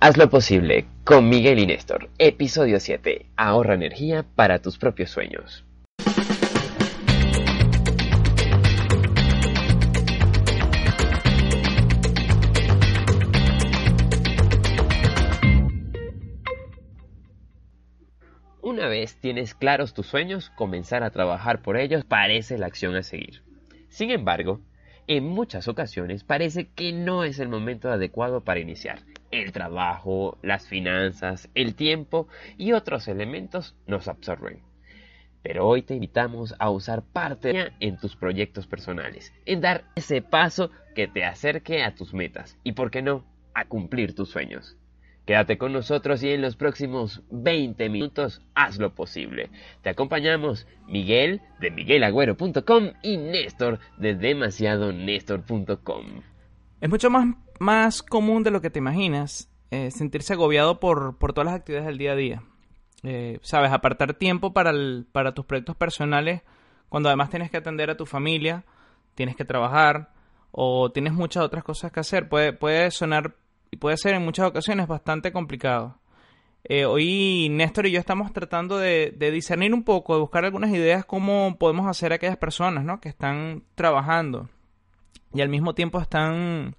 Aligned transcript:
Hazlo 0.00 0.30
posible 0.30 0.86
con 1.02 1.28
Miguel 1.28 1.58
y 1.58 1.66
Néstor. 1.66 2.08
Episodio 2.18 2.78
7. 2.78 3.26
Ahorra 3.36 3.74
energía 3.74 4.24
para 4.36 4.62
tus 4.62 4.78
propios 4.78 5.10
sueños. 5.10 5.64
Una 18.62 18.86
vez 18.86 19.16
tienes 19.20 19.56
claros 19.56 19.94
tus 19.94 20.06
sueños, 20.06 20.50
comenzar 20.50 21.02
a 21.02 21.10
trabajar 21.10 21.60
por 21.60 21.76
ellos 21.76 22.04
parece 22.04 22.56
la 22.56 22.66
acción 22.66 22.94
a 22.94 23.02
seguir. 23.02 23.42
Sin 23.88 24.12
embargo, 24.12 24.60
en 25.08 25.26
muchas 25.26 25.68
ocasiones 25.68 26.22
parece 26.22 26.68
que 26.68 26.92
no 26.92 27.24
es 27.24 27.38
el 27.38 27.48
momento 27.48 27.90
adecuado 27.90 28.44
para 28.44 28.60
iniciar 28.60 29.00
el 29.30 29.52
trabajo, 29.52 30.38
las 30.42 30.68
finanzas, 30.68 31.48
el 31.54 31.74
tiempo 31.74 32.28
y 32.58 32.72
otros 32.72 33.08
elementos 33.08 33.74
nos 33.86 34.06
absorben. 34.06 34.62
Pero 35.42 35.66
hoy 35.66 35.82
te 35.82 35.94
invitamos 35.94 36.54
a 36.58 36.70
usar 36.70 37.02
parte 37.02 37.72
en 37.80 37.96
tus 37.96 38.16
proyectos 38.16 38.66
personales, 38.66 39.32
en 39.46 39.62
dar 39.62 39.84
ese 39.96 40.20
paso 40.20 40.70
que 40.94 41.08
te 41.08 41.24
acerque 41.24 41.82
a 41.82 41.94
tus 41.94 42.12
metas 42.12 42.58
y, 42.62 42.72
por 42.72 42.90
qué 42.90 43.00
no, 43.00 43.24
a 43.54 43.64
cumplir 43.64 44.14
tus 44.14 44.28
sueños. 44.28 44.76
Quédate 45.28 45.58
con 45.58 45.74
nosotros 45.74 46.22
y 46.22 46.30
en 46.30 46.40
los 46.40 46.56
próximos 46.56 47.22
20 47.30 47.90
minutos 47.90 48.40
haz 48.54 48.78
lo 48.78 48.94
posible. 48.94 49.50
Te 49.82 49.90
acompañamos 49.90 50.66
Miguel 50.86 51.42
de 51.60 51.70
miguelagüero.com 51.70 52.92
y 53.02 53.18
Néstor 53.18 53.78
de 53.98 54.14
demasiadonestor.com. 54.14 56.22
Es 56.80 56.88
mucho 56.88 57.10
más 57.10 57.26
más 57.58 58.02
común 58.02 58.42
de 58.42 58.50
lo 58.50 58.62
que 58.62 58.70
te 58.70 58.78
imaginas 58.78 59.50
eh, 59.70 59.90
sentirse 59.90 60.32
agobiado 60.32 60.80
por, 60.80 61.18
todas 61.18 61.44
las 61.44 61.56
actividades 61.56 61.88
del 61.88 61.98
día 61.98 62.12
a 62.12 62.16
día. 62.16 62.42
Eh, 63.02 63.38
Sabes, 63.42 63.70
apartar 63.70 64.14
tiempo 64.14 64.54
para, 64.54 64.72
para 65.12 65.34
tus 65.34 65.44
proyectos 65.44 65.76
personales 65.76 66.40
cuando 66.88 67.10
además 67.10 67.28
tienes 67.28 67.50
que 67.50 67.58
atender 67.58 67.90
a 67.90 67.98
tu 67.98 68.06
familia, 68.06 68.64
tienes 69.14 69.36
que 69.36 69.44
trabajar 69.44 70.10
o 70.52 70.90
tienes 70.90 71.12
muchas 71.12 71.44
otras 71.44 71.64
cosas 71.64 71.92
que 71.92 72.00
hacer. 72.00 72.30
Puede, 72.30 72.54
puede 72.54 72.90
sonar 72.90 73.34
y 73.70 73.76
puede 73.76 73.96
ser 73.96 74.14
en 74.14 74.24
muchas 74.24 74.46
ocasiones 74.46 74.86
bastante 74.86 75.32
complicado. 75.32 75.98
Eh, 76.64 76.84
hoy 76.84 77.48
Néstor 77.50 77.86
y 77.86 77.92
yo 77.92 78.00
estamos 78.00 78.32
tratando 78.32 78.78
de, 78.78 79.14
discernir 79.32 79.72
un 79.72 79.84
poco, 79.84 80.14
de 80.14 80.20
buscar 80.20 80.44
algunas 80.44 80.70
ideas 80.70 81.04
cómo 81.04 81.56
podemos 81.58 81.86
hacer 81.86 82.12
a 82.12 82.16
aquellas 82.16 82.36
personas 82.36 82.84
¿no? 82.84 83.00
que 83.00 83.08
están 83.08 83.62
trabajando 83.74 84.48
y 85.32 85.40
al 85.40 85.48
mismo 85.48 85.74
tiempo 85.74 86.00
están 86.00 86.76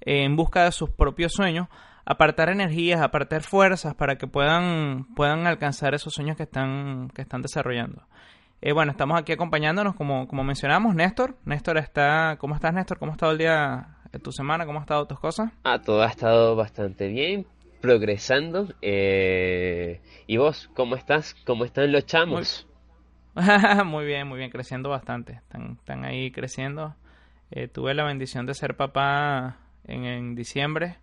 en 0.00 0.36
busca 0.36 0.64
de 0.64 0.72
sus 0.72 0.90
propios 0.90 1.32
sueños, 1.32 1.68
apartar 2.04 2.50
energías, 2.50 3.00
apartar 3.00 3.42
fuerzas 3.42 3.94
para 3.94 4.16
que 4.16 4.26
puedan, 4.26 5.06
puedan 5.14 5.46
alcanzar 5.46 5.94
esos 5.94 6.12
sueños 6.12 6.36
que 6.36 6.42
están, 6.42 7.08
que 7.14 7.22
están 7.22 7.42
desarrollando. 7.42 8.06
Eh, 8.60 8.72
bueno, 8.72 8.92
estamos 8.92 9.18
aquí 9.18 9.32
acompañándonos, 9.32 9.94
como, 9.94 10.28
como 10.28 10.44
mencionamos, 10.44 10.94
Néstor. 10.94 11.36
Néstor 11.44 11.78
está, 11.78 12.36
¿cómo 12.38 12.54
estás, 12.54 12.72
Néstor? 12.72 12.98
¿Cómo 12.98 13.12
ha 13.12 13.14
estado 13.14 13.32
el 13.32 13.38
día 13.38 13.96
tu 14.18 14.32
semana? 14.32 14.66
¿Cómo 14.66 14.78
ha 14.78 14.82
estado 14.82 15.06
tus 15.06 15.18
cosas? 15.18 15.52
Ah, 15.64 15.80
todo 15.80 16.02
ha 16.02 16.08
estado 16.08 16.56
bastante 16.56 17.08
bien, 17.08 17.46
progresando. 17.80 18.68
Eh, 18.82 20.00
¿Y 20.26 20.36
vos, 20.36 20.70
cómo 20.74 20.96
estás? 20.96 21.34
¿Cómo 21.44 21.64
están 21.64 21.92
los 21.92 22.06
chamos? 22.06 22.66
Muy, 23.34 23.44
muy 23.84 24.04
bien, 24.04 24.28
muy 24.28 24.38
bien, 24.38 24.50
creciendo 24.50 24.88
bastante. 24.90 25.32
Están, 25.32 25.78
están 25.80 26.04
ahí 26.04 26.30
creciendo. 26.30 26.94
Eh, 27.50 27.68
tuve 27.68 27.94
la 27.94 28.04
bendición 28.04 28.46
de 28.46 28.54
ser 28.54 28.76
papá 28.76 29.58
en, 29.84 30.34
diciembre 30.34 30.96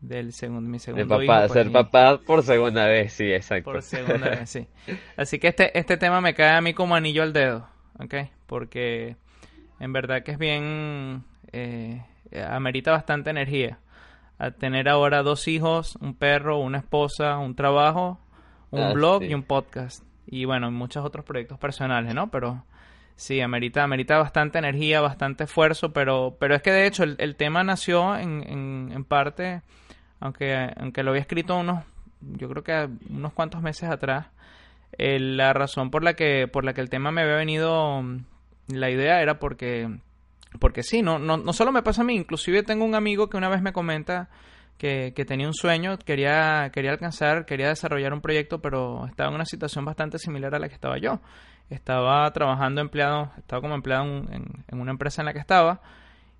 del 0.00 0.32
segundo, 0.32 0.68
mi 0.68 0.78
segundo 0.78 1.04
de 1.04 1.08
papá, 1.08 1.44
hijo, 1.44 1.52
pues, 1.52 1.52
ser 1.52 1.72
papá 1.72 2.18
por 2.26 2.42
segunda 2.42 2.86
vez, 2.86 3.12
sí, 3.12 3.30
exacto. 3.30 3.70
Por 3.70 3.82
segunda 3.82 4.30
vez, 4.30 4.50
sí. 4.50 4.66
Así 5.16 5.38
que 5.38 5.48
este, 5.48 5.78
este 5.78 5.96
tema 5.96 6.20
me 6.20 6.34
cae 6.34 6.56
a 6.56 6.60
mí 6.60 6.74
como 6.74 6.94
anillo 6.94 7.22
al 7.22 7.32
dedo, 7.32 7.68
¿ok? 7.98 8.14
Porque 8.46 9.16
en 9.78 9.92
verdad 9.92 10.22
que 10.22 10.32
es 10.32 10.38
bien, 10.38 11.22
eh, 11.52 12.02
amerita 12.48 12.92
bastante 12.92 13.30
energía. 13.30 13.78
A 14.38 14.50
tener 14.50 14.88
ahora 14.88 15.22
dos 15.22 15.46
hijos, 15.48 15.96
un 16.00 16.14
perro, 16.14 16.58
una 16.58 16.78
esposa, 16.78 17.38
un 17.38 17.54
trabajo, 17.54 18.18
un 18.70 18.82
ah, 18.82 18.92
blog 18.92 19.22
y 19.22 19.34
un 19.34 19.42
podcast. 19.42 20.04
Y 20.26 20.44
bueno, 20.44 20.70
muchos 20.70 21.04
otros 21.04 21.24
proyectos 21.24 21.58
personales, 21.58 22.14
¿no? 22.14 22.30
Pero 22.30 22.64
Sí, 23.16 23.40
amerita, 23.40 23.84
amerita 23.84 24.18
bastante 24.18 24.58
energía, 24.58 25.00
bastante 25.00 25.44
esfuerzo, 25.44 25.92
pero, 25.92 26.36
pero 26.40 26.54
es 26.54 26.62
que 26.62 26.72
de 26.72 26.86
hecho 26.86 27.04
el, 27.04 27.36
tema 27.36 27.62
nació 27.62 28.16
en, 28.16 28.90
en, 28.92 29.04
parte, 29.04 29.62
aunque, 30.18 30.72
aunque 30.76 31.02
lo 31.02 31.10
había 31.10 31.22
escrito 31.22 31.56
unos, 31.56 31.84
yo 32.20 32.48
creo 32.48 32.64
que 32.64 32.88
unos 33.10 33.32
cuantos 33.32 33.62
meses 33.62 33.90
atrás, 33.90 34.26
eh, 34.98 35.20
la 35.20 35.52
razón 35.52 35.90
por 35.90 36.02
la 36.02 36.14
que, 36.14 36.48
por 36.48 36.64
la 36.64 36.74
que 36.74 36.80
el 36.80 36.90
tema 36.90 37.12
me 37.12 37.22
había 37.22 37.36
venido, 37.36 38.02
la 38.68 38.90
idea 38.90 39.22
era 39.22 39.38
porque, 39.38 39.88
porque 40.58 40.82
sí, 40.82 41.02
no, 41.02 41.18
no, 41.18 41.36
no 41.36 41.52
solo 41.52 41.72
me 41.72 41.82
pasa 41.82 42.02
a 42.02 42.04
mí, 42.04 42.14
inclusive 42.14 42.62
tengo 42.62 42.84
un 42.84 42.94
amigo 42.94 43.28
que 43.28 43.36
una 43.36 43.48
vez 43.48 43.62
me 43.62 43.72
comenta 43.72 44.28
que, 44.78 45.12
que, 45.14 45.24
tenía 45.24 45.46
un 45.46 45.54
sueño, 45.54 45.98
quería, 45.98 46.70
quería 46.72 46.90
alcanzar, 46.90 47.46
quería 47.46 47.68
desarrollar 47.68 48.12
un 48.12 48.20
proyecto, 48.20 48.60
pero 48.60 49.06
estaba 49.06 49.28
en 49.28 49.36
una 49.36 49.44
situación 49.44 49.84
bastante 49.84 50.18
similar 50.18 50.54
a 50.54 50.58
la 50.58 50.68
que 50.68 50.74
estaba 50.74 50.98
yo 50.98 51.20
estaba 51.74 52.30
trabajando 52.32 52.80
empleado, 52.80 53.32
estaba 53.38 53.62
como 53.62 53.74
empleado 53.74 54.04
en, 54.04 54.64
una 54.72 54.90
empresa 54.90 55.22
en 55.22 55.26
la 55.26 55.32
que 55.32 55.38
estaba 55.38 55.80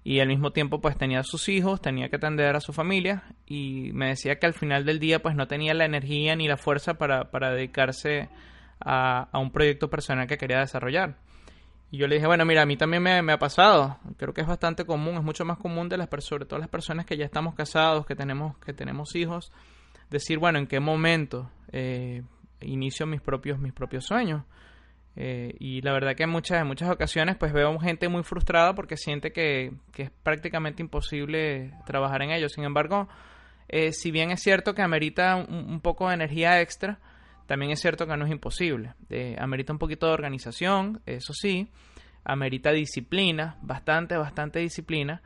y 0.05 0.21
al 0.21 0.29
mismo 0.29 0.53
tiempo 0.53 0.81
pues 0.81 0.97
tenía 0.97 1.21
a 1.21 1.25
sus 1.25 1.49
hijos, 1.49 1.81
tenía 1.81 2.09
que 2.09 2.17
atender 2.17 2.57
a 2.57 2.61
su 2.61 2.73
familia 2.73 3.25
y 3.47 3.91
me 3.93 4.09
decía 4.09 4.39
que 4.39 4.47
al 4.47 4.55
final 4.55 4.85
del 4.85 4.99
día 4.99 5.23
pues 5.23 5.37
no 5.37 5.47
tenía 5.47 5.75
la 5.75 5.85
energía 5.85 6.37
ni 6.37 6.49
la 6.49 6.57
fuerza 6.57 6.95
para, 6.95 7.31
para 7.31 7.51
dedicarse 7.51 8.29
a, 8.81 9.29
a, 9.33 9.39
un 9.39 9.53
proyecto 9.53 9.91
personal 9.91 10.27
que 10.27 10.39
quería 10.39 10.59
desarrollar. 10.59 11.17
Y 11.93 11.99
yo 11.99 12.07
le 12.09 12.15
dije, 12.15 12.27
bueno, 12.27 12.47
mira, 12.47 12.63
a 12.63 12.67
mí 12.67 12.79
también 12.79 13.03
me, 13.03 13.33
ha 13.33 13.39
pasado, 13.39 13.99
creo 14.17 14.33
que 14.33 14.41
es 14.41 14.47
bastante 14.47 14.87
común, 14.87 15.17
es 15.17 15.23
mucho 15.23 15.45
más 15.45 15.59
común 15.59 15.91
de 15.91 15.99
las 15.99 16.09
sobre 16.25 16.47
todo 16.47 16.59
las 16.59 16.71
personas 16.71 17.05
que 17.05 17.19
ya 17.19 17.27
estamos 17.27 17.55
casados, 17.55 18.07
que 18.07 18.17
tenemos, 18.17 18.57
que 18.59 18.73
tenemos 18.73 19.15
hijos, 19.15 19.53
decir, 20.09 20.39
bueno, 20.39 20.59
¿en 20.59 20.67
qué 20.67 20.81
momento 20.81 21.51
eh, 21.71 22.23
inicio 22.63 23.07
mis 23.07 23.21
propios, 23.21 23.59
mis 23.59 23.75
propios 23.75 24.07
sueños? 24.07 24.43
Eh, 25.17 25.55
y 25.59 25.83
la 25.83 25.93
verdad 25.93 26.17
que 26.17 26.23
en 26.23 26.31
muchas, 26.31 26.63
en 26.63 26.67
muchas 26.67 26.89
ocasiones 26.89 27.37
pues 27.37 27.53
veo 27.53 27.79
gente 27.79 28.09
muy 28.09 28.23
frustrada 28.23 28.75
porque 28.75 28.97
siente 28.97 29.31
que, 29.31 29.73
es 29.95 30.11
prácticamente 30.23 30.83
imposible 30.83 31.75
trabajar 31.85 32.23
en 32.23 32.31
ello. 32.31 32.49
Sin 32.49 32.65
embargo, 32.65 33.07
eh, 33.69 33.93
si 33.93 34.11
bien 34.11 34.31
es 34.31 34.41
cierto 34.41 34.75
que 34.75 34.81
amerita 34.81 35.37
un, 35.37 35.81
poco 35.83 36.09
de 36.09 36.15
energía 36.15 36.63
extra, 36.63 37.01
también 37.53 37.71
es 37.71 37.81
cierto 37.81 38.07
que 38.07 38.17
no 38.17 38.25
es 38.25 38.33
imposible. 38.33 38.95
Eh, 39.11 39.37
amerita 39.39 39.75
un 39.75 39.79
poquito 39.79 40.07
de 40.07 40.15
organización, 40.15 41.03
eso 41.05 41.35
sí, 41.35 41.69
amerita 42.25 42.73
disciplina, 42.73 43.59
bastante, 43.61 44.17
bastante 44.17 44.61
disciplina, 44.61 45.21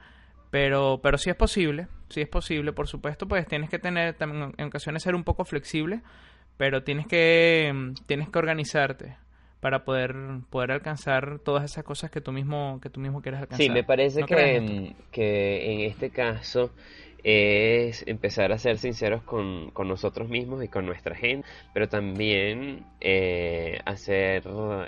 pero, 0.51 0.99
pero 1.01 1.19
sí 1.19 1.31
es 1.31 1.37
posible, 1.37 1.87
sí 2.09 2.23
es 2.23 2.29
posible, 2.29 2.73
por 2.73 2.89
supuesto, 2.89 3.29
pues 3.29 3.47
tienes 3.47 3.71
que 3.71 3.79
tener, 3.79 4.15
también 4.15 4.53
en 4.57 4.67
ocasiones 4.67 5.05
ser 5.05 5.15
un 5.15 5.23
poco 5.23 5.45
flexible, 5.45 6.03
pero 6.57 6.83
tienes 6.83 7.07
que, 7.07 7.93
tienes 8.07 8.29
que 8.29 8.39
organizarte 8.41 9.17
para 9.61 9.85
poder 9.85 10.17
poder 10.51 10.73
alcanzar 10.73 11.39
todas 11.39 11.63
esas 11.63 11.85
cosas 11.85 12.11
que 12.11 12.21
tú 12.21 12.33
mismo 12.33 12.81
que 12.83 12.91
tú 12.91 12.99
mismo 12.99 13.23
quieres 13.23 13.41
alcanzar. 13.41 13.65
Sí, 13.65 13.71
me 13.71 13.85
parece 13.85 14.25
que, 14.25 14.97
que 15.13 15.73
en 15.73 15.81
este 15.83 16.11
caso 16.11 16.73
es 17.29 18.05
empezar 18.07 18.53
a 18.53 18.59
ser 18.59 18.79
sinceros 18.79 19.21
con, 19.25 19.73
con, 19.73 19.89
nosotros 19.89 20.29
mismos 20.29 20.63
y 20.63 20.69
con 20.69 20.87
nuestra 20.87 21.17
gente, 21.17 21.45
pero 21.75 21.89
también 21.89 22.87
eh, 23.01 23.81
a 23.85 23.97
ser 23.97 24.45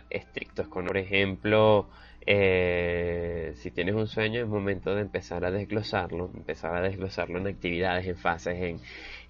estrictos 0.08 0.68
con, 0.68 0.86
por 0.86 0.98
ejemplo, 0.98 1.88
eh, 2.26 3.54
si 3.56 3.72
tienes 3.72 3.96
un 3.96 4.06
sueño 4.06 4.40
es 4.40 4.46
momento 4.46 4.94
de 4.94 5.00
empezar 5.00 5.44
a 5.44 5.50
desglosarlo, 5.50 6.30
empezar 6.32 6.76
a 6.76 6.80
desglosarlo 6.80 7.38
en 7.38 7.48
actividades, 7.48 8.06
en 8.06 8.16
fases, 8.16 8.54
en, 8.62 8.80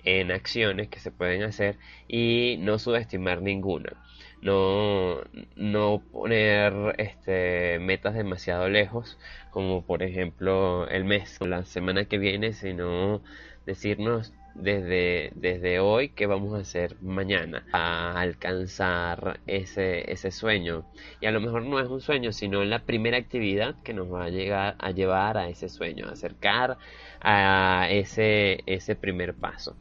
en 0.04 0.30
acciones 0.30 0.88
que 0.88 1.00
se 1.00 1.10
pueden 1.10 1.44
hacer 1.44 1.78
y 2.08 2.58
no 2.60 2.78
subestimar 2.78 3.40
ninguna 3.40 3.96
no, 4.42 5.22
no 5.56 6.02
poner 6.12 6.94
este, 6.98 7.78
metas 7.80 8.14
demasiado 8.14 8.68
lejos, 8.68 9.18
como 9.50 9.84
por 9.84 10.02
ejemplo 10.02 10.88
el 10.88 11.04
mes 11.04 11.36
o 11.40 11.46
la 11.46 11.64
semana 11.64 12.04
que 12.06 12.18
viene, 12.18 12.52
sino 12.52 13.22
decirnos 13.66 14.32
desde, 14.58 15.30
desde 15.34 15.80
hoy 15.80 16.10
qué 16.10 16.26
vamos 16.26 16.54
a 16.54 16.58
hacer 16.58 16.96
mañana 17.00 17.64
a 17.72 18.20
alcanzar 18.20 19.40
ese, 19.46 20.10
ese 20.10 20.30
sueño. 20.30 20.84
Y 21.20 21.26
a 21.26 21.30
lo 21.30 21.40
mejor 21.40 21.62
no 21.62 21.80
es 21.80 21.88
un 21.88 22.00
sueño, 22.00 22.32
sino 22.32 22.64
la 22.64 22.80
primera 22.80 23.16
actividad 23.16 23.76
que 23.82 23.94
nos 23.94 24.12
va 24.12 24.24
a 24.24 24.28
llegar 24.30 24.76
a 24.78 24.90
llevar 24.90 25.38
a 25.38 25.48
ese 25.48 25.68
sueño, 25.68 26.06
a 26.08 26.12
acercar 26.12 26.78
a 27.20 27.88
ese, 27.90 28.62
ese 28.66 28.96
primer 28.96 29.34
paso. 29.34 29.76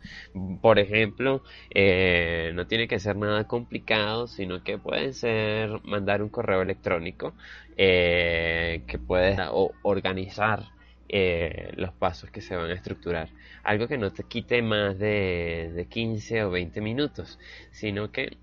Por 0.62 0.80
ejemplo, 0.80 1.44
eh, 1.72 2.52
no 2.56 2.68
tiene 2.68 2.88
que 2.88 3.00
ser 3.00 3.16
nada 3.16 3.48
complicado, 3.48 4.28
sino 4.28 4.64
que 4.64 4.78
puede 4.78 5.14
ser 5.14 5.82
mandar 5.84 6.22
un 6.22 6.30
correo 6.30 6.62
electrónico 6.62 7.34
eh, 7.78 8.84
que 8.88 8.98
puedes 8.98 9.40
organizar 9.84 10.77
eh, 11.10 11.72
los 11.76 11.94
pasos 11.94 12.32
que 12.32 12.42
se 12.42 12.56
van 12.56 12.70
a 12.70 12.74
estructurar. 12.74 13.30
Algo 13.64 13.88
que 13.88 13.98
no 13.98 14.12
te 14.12 14.24
quite 14.24 14.62
más 14.62 14.98
de, 15.00 15.72
de 15.74 15.86
15 15.86 16.44
o 16.44 16.52
20 16.52 16.82
minutos, 16.82 17.40
sino 17.72 18.12
que, 18.12 18.38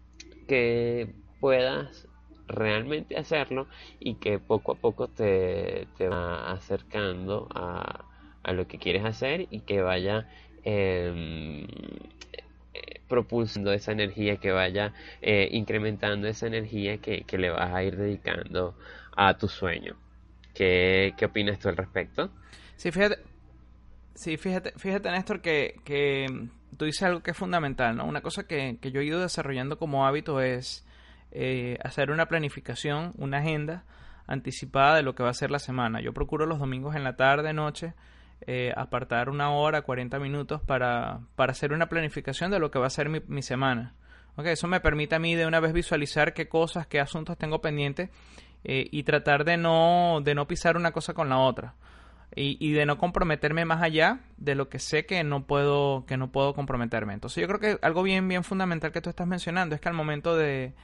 que 0.49 1.13
puedas 1.41 2.09
realmente 2.47 3.17
hacerlo 3.17 3.69
y 4.01 4.17
que 4.17 4.39
poco 4.39 4.73
a 4.73 4.75
poco 4.77 5.09
te, 5.09 5.89
te 5.97 6.09
va 6.09 6.53
acercando 6.53 7.49
a, 7.55 8.05
a 8.43 8.53
lo 8.53 8.67
que 8.67 8.79
quieres 8.79 9.05
hacer 9.05 9.47
y 9.51 9.61
que 9.61 9.81
vaya 9.81 10.29
eh, 10.65 11.67
propulsando 13.09 13.73
esa 13.73 13.93
energía, 13.93 14.37
que 14.37 14.51
vaya 14.51 14.93
eh, 15.23 15.49
incrementando 15.53 16.27
esa 16.27 16.47
energía 16.47 16.99
que, 16.99 17.25
le 17.39 17.51
vas 17.51 17.73
a 17.73 17.83
ir 17.85 17.97
dedicando 17.97 18.75
a 19.17 19.37
tu 19.37 19.49
sueño. 19.49 19.97
¿Qué, 20.55 21.15
qué 21.17 21.25
opinas 21.25 21.59
tú 21.59 21.69
al 21.69 21.77
respecto? 21.77 22.31
Sí, 22.77 22.91
fíjate, 22.91 23.19
sí, 24.15 24.37
fíjate, 24.37 24.73
fíjate 24.77 25.11
Néstor, 25.11 25.41
que, 25.41 25.77
que 25.85 26.27
tú 26.77 26.85
dices 26.85 27.03
algo 27.03 27.23
que 27.23 27.33
es 27.33 27.37
fundamental, 27.37 27.97
¿no? 27.97 28.07
Una 28.07 28.21
cosa 28.21 28.47
que, 28.47 28.79
que 28.81 28.93
yo 28.93 29.01
he 29.01 29.05
ido 29.05 29.21
desarrollando 29.21 29.79
como 29.79 30.07
hábito 30.07 30.41
es 30.41 30.87
eh, 31.33 31.79
hacer 31.83 32.11
una 32.11 32.27
planificación, 32.27 33.13
una 33.19 33.39
agenda 33.39 33.85
anticipada 34.27 34.97
de 34.97 35.03
lo 35.03 35.15
que 35.15 35.25
va 35.25 35.31
a 35.31 35.35
ser 35.35 35.51
la 35.51 35.59
semana. 35.59 36.01
Yo 36.01 36.13
procuro 36.13 36.47
los 36.47 36.61
domingos 36.61 36.95
en 36.95 37.05
la 37.05 37.17
tarde, 37.17 37.53
noche, 37.53 37.95
eh, 38.47 38.73
apartar 38.77 39.29
una 39.29 39.51
hora, 39.51 39.83
40 39.83 40.19
minutos 40.19 40.63
para, 40.63 41.21
para, 41.35 41.53
hacer 41.53 41.73
una 41.73 41.89
planificación 41.89 42.51
de 42.51 42.59
lo 42.59 42.71
que 42.71 42.79
va 42.79 42.87
a 42.87 42.91
ser 42.91 43.09
mi, 43.09 43.43
semana. 43.43 43.95
Okay, 44.37 44.53
eso 44.53 44.67
me 44.67 44.81
permite 44.81 45.15
a 45.15 45.19
mí 45.19 45.35
de 45.35 45.47
una 45.47 45.61
vez 45.61 45.73
visualizar 45.73 46.35
qué 46.35 46.49
cosas, 46.49 46.87
qué 46.87 47.01
asuntos 47.01 47.37
tengo 47.39 47.61
pendientes 47.61 48.11
eh, 48.65 48.89
y 48.91 49.03
tratar 49.03 49.45
de 49.45 49.57
no, 49.57 50.21
de 50.23 50.35
no 50.35 50.47
pisar 50.49 50.77
una 50.77 50.93
cosa 50.93 51.15
con 51.15 51.29
la 51.29 51.39
otra. 51.39 51.75
Y, 52.37 52.57
y, 52.59 52.73
de 52.73 52.85
no 52.85 52.99
comprometerme 52.99 53.65
más 53.65 53.81
allá 53.81 54.19
de 54.39 54.57
lo 54.57 54.69
que 54.69 54.81
sé 54.81 55.07
que 55.07 55.23
no 55.23 55.47
puedo 55.47 56.05
que 56.07 56.17
no 56.17 56.33
puedo 56.33 56.53
comprometerme. 56.53 57.15
Entonces 57.15 57.41
yo 57.41 57.47
creo 57.47 57.61
que 57.61 57.87
algo 57.87 58.03
bien 58.03 58.27
bien 58.27 58.43
fundamental 58.43 58.91
que 58.91 59.01
tú 59.01 59.09
estás 59.09 59.29
mencionando 59.29 59.77
es 59.77 59.81
que 59.81 59.89
al 59.89 59.95
momento 59.95 60.37
de, 60.37 60.75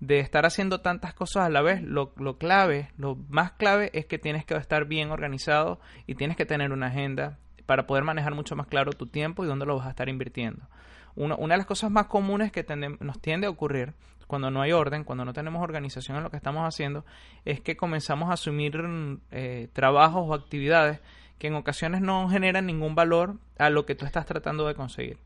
de 0.00 0.18
estar 0.18 0.44
haciendo 0.46 0.80
tantas 0.80 1.14
cosas 1.14 1.44
a 1.44 1.48
la 1.48 1.62
vez, 1.62 1.82
lo, 1.82 2.12
lo, 2.16 2.38
clave, 2.38 2.90
lo 2.98 3.16
más 3.28 3.52
clave 3.52 3.90
es 3.94 4.06
que 4.06 4.18
tienes 4.18 4.44
que 4.44 4.56
estar 4.56 4.86
bien 4.86 5.10
organizado 5.10 5.80
y 6.06 6.16
tienes 6.16 6.36
que 6.36 6.44
tener 6.44 6.72
una 6.72 6.88
agenda 6.88 7.38
para 7.66 7.86
poder 7.86 8.04
manejar 8.04 8.34
mucho 8.34 8.56
más 8.56 8.66
claro 8.66 8.92
tu 8.92 9.06
tiempo 9.06 9.44
y 9.44 9.46
dónde 9.46 9.66
lo 9.66 9.76
vas 9.76 9.86
a 9.86 9.90
estar 9.90 10.08
invirtiendo. 10.08 10.66
Una, 11.14 11.34
una 11.36 11.54
de 11.54 11.58
las 11.58 11.66
cosas 11.66 11.90
más 11.90 12.06
comunes 12.06 12.52
que 12.52 12.64
nos 13.00 13.20
tiende 13.20 13.46
a 13.46 13.50
ocurrir 13.50 13.94
cuando 14.26 14.50
no 14.50 14.62
hay 14.62 14.72
orden, 14.72 15.04
cuando 15.04 15.24
no 15.24 15.32
tenemos 15.32 15.62
organización 15.62 16.16
en 16.16 16.24
lo 16.24 16.30
que 16.30 16.36
estamos 16.36 16.66
haciendo, 16.66 17.04
es 17.44 17.60
que 17.60 17.76
comenzamos 17.76 18.30
a 18.30 18.34
asumir 18.34 18.80
eh, 19.30 19.68
trabajos 19.72 20.24
o 20.26 20.34
actividades 20.34 21.00
que 21.38 21.48
en 21.48 21.54
ocasiones 21.54 22.00
no 22.00 22.28
generan 22.28 22.66
ningún 22.66 22.94
valor 22.94 23.36
a 23.58 23.70
lo 23.70 23.86
que 23.86 23.94
tú 23.94 24.06
estás 24.06 24.26
tratando 24.26 24.66
de 24.66 24.74
conseguir. 24.74 25.18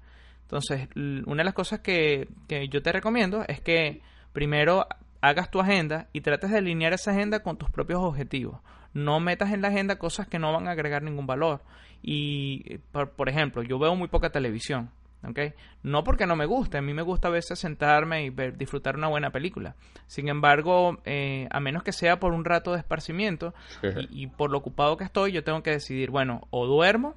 Entonces, 0.43 0.89
una 0.97 1.43
de 1.43 1.45
las 1.45 1.55
cosas 1.55 1.81
que, 1.81 2.29
que 2.49 2.69
yo 2.69 2.83
te 2.83 2.91
recomiendo 2.91 3.45
es 3.47 3.61
que 3.61 4.03
primero 4.33 4.87
hagas 5.21 5.51
tu 5.51 5.61
agenda 5.61 6.09
y 6.13 6.23
trates 6.23 6.51
de 6.51 6.59
alinear 6.59 6.93
esa 6.93 7.13
agenda 7.13 7.41
con 7.41 7.57
tus 7.57 7.71
propios 7.71 8.01
objetivos. 8.01 8.61
No 8.93 9.21
metas 9.21 9.53
en 9.53 9.63
la 9.63 9.69
agenda 9.69 9.97
cosas 9.97 10.27
que 10.27 10.39
no 10.39 10.53
van 10.53 10.67
a 10.67 10.73
agregar 10.73 11.03
ningún 11.03 11.27
valor. 11.27 11.63
Y, 12.03 12.79
por, 12.93 13.29
ejemplo, 13.29 13.63
yo 13.63 13.79
veo 13.79 13.95
muy 13.95 14.09
poca 14.09 14.31
televisión. 14.31 14.91
¿Okay? 15.29 15.55
No 15.83 16.05
porque 16.05 16.27
no 16.27 16.37
me 16.37 16.47
guste, 16.47 16.79
a 16.79 16.83
mí 16.83 16.95
me 16.95 17.03
gusta 17.03 17.29
a 17.29 17.31
veces 17.31 17.59
sentarme 17.59 18.25
y 18.25 18.31
ver, 18.31 18.57
disfrutar 18.57 18.97
una 18.97 19.09
buena 19.09 19.31
película. 19.31 19.77
Sin 20.07 20.29
embargo, 20.29 20.99
eh, 21.05 21.49
a 21.51 21.61
menos 21.61 21.83
que 21.83 21.93
sea 21.93 22.21
por 22.21 22.33
un 22.33 22.45
rato 22.45 22.73
de 22.73 22.79
esparcimiento 22.79 23.55
y, 23.83 24.25
y 24.25 24.27
por 24.27 24.51
lo 24.51 24.59
ocupado 24.59 24.97
que 24.97 25.05
estoy, 25.05 25.33
yo 25.33 25.45
tengo 25.45 25.63
que 25.63 25.71
decidir, 25.71 26.11
bueno, 26.11 26.47
o 26.51 26.67
duermo 26.67 27.17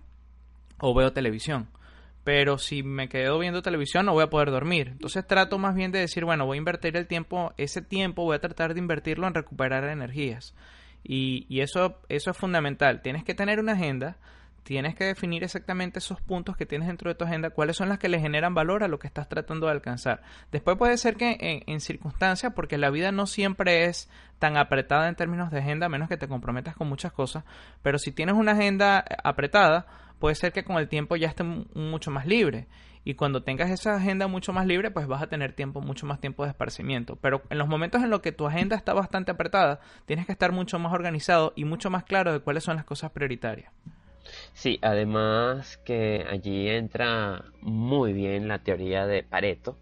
o 0.79 0.93
veo 0.93 1.13
televisión 1.13 1.67
pero 2.23 2.57
si 2.57 2.83
me 2.83 3.09
quedo 3.09 3.37
viendo 3.39 3.61
televisión 3.61 4.05
no 4.05 4.13
voy 4.13 4.23
a 4.23 4.29
poder 4.29 4.49
dormir. 4.51 4.89
Entonces 4.89 5.27
trato 5.27 5.57
más 5.57 5.75
bien 5.75 5.91
de 5.91 5.99
decir, 5.99 6.25
bueno, 6.25 6.45
voy 6.45 6.57
a 6.57 6.59
invertir 6.59 6.95
el 6.95 7.07
tiempo, 7.07 7.53
ese 7.57 7.81
tiempo 7.81 8.23
voy 8.23 8.35
a 8.35 8.39
tratar 8.39 8.73
de 8.73 8.79
invertirlo 8.79 9.27
en 9.27 9.33
recuperar 9.33 9.83
energías. 9.85 10.55
Y, 11.03 11.45
y 11.49 11.59
eso, 11.59 11.99
eso 12.07 12.31
es 12.31 12.37
fundamental. 12.37 13.01
Tienes 13.01 13.25
que 13.25 13.35
tener 13.35 13.59
una 13.59 13.73
agenda, 13.73 14.17
tienes 14.63 14.95
que 14.95 15.03
definir 15.03 15.43
exactamente 15.43 15.99
esos 15.99 16.21
puntos 16.21 16.57
que 16.57 16.65
tienes 16.65 16.87
dentro 16.87 17.09
de 17.09 17.15
tu 17.15 17.25
agenda, 17.25 17.49
cuáles 17.49 17.77
son 17.77 17.89
las 17.89 17.99
que 17.99 18.09
le 18.09 18.19
generan 18.19 18.53
valor 18.53 18.83
a 18.83 18.87
lo 18.87 18.97
que 18.97 19.07
estás 19.07 19.29
tratando 19.29 19.67
de 19.67 19.73
alcanzar. 19.73 20.21
Después 20.51 20.77
puede 20.77 20.97
ser 20.97 21.15
que 21.15 21.63
en, 21.67 21.79
circunstancias, 21.81 22.53
porque 22.55 22.77
la 22.77 22.89
vida 22.89 23.11
no 23.11 23.27
siempre 23.27 23.85
es 23.85 24.09
tan 24.39 24.57
apretada 24.57 25.07
en 25.09 25.15
términos 25.15 25.51
de 25.51 25.59
agenda, 25.59 25.87
a 25.87 25.89
menos 25.89 26.09
que 26.09 26.17
te 26.17 26.27
comprometas 26.27 26.75
con 26.75 26.87
muchas 26.87 27.11
cosas, 27.11 27.43
pero 27.81 27.97
si 27.97 28.11
tienes 28.11 28.35
una 28.35 28.53
agenda 28.53 29.03
apretada, 29.23 29.85
puede 30.19 30.35
ser 30.35 30.53
que 30.53 30.63
con 30.63 30.77
el 30.77 30.87
tiempo 30.87 31.15
ya 31.15 31.27
esté 31.27 31.43
mucho 31.43 32.09
más 32.09 32.25
libre. 32.25 32.67
Y 33.05 33.15
cuando 33.15 33.43
tengas 33.43 33.69
esa 33.69 33.97
agenda 33.97 34.27
mucho 34.27 34.53
más 34.53 34.65
libre, 34.65 34.89
pues 34.89 35.07
vas 35.07 35.21
a 35.21 35.27
tener 35.27 35.51
tiempo, 35.51 35.81
mucho 35.81 36.05
más 36.05 36.21
tiempo 36.21 36.43
de 36.43 36.51
esparcimiento. 36.51 37.17
Pero 37.17 37.41
en 37.49 37.57
los 37.57 37.67
momentos 37.67 38.01
en 38.01 38.09
los 38.09 38.21
que 38.21 38.31
tu 38.31 38.47
agenda 38.47 38.77
está 38.77 38.93
bastante 38.93 39.31
apretada, 39.31 39.81
tienes 40.05 40.25
que 40.25 40.31
estar 40.31 40.53
mucho 40.53 40.79
más 40.79 40.93
organizado 40.93 41.51
y 41.57 41.65
mucho 41.65 41.89
más 41.89 42.05
claro 42.05 42.31
de 42.31 42.39
cuáles 42.39 42.63
son 42.63 42.77
las 42.77 42.85
cosas 42.85 43.11
prioritarias. 43.11 43.73
Sí, 44.53 44.79
además 44.81 45.77
que 45.83 46.25
allí 46.29 46.69
entra 46.69 47.43
muy 47.61 48.13
bien 48.13 48.47
la 48.47 48.63
teoría 48.63 49.05
de 49.05 49.23
Pareto, 49.23 49.79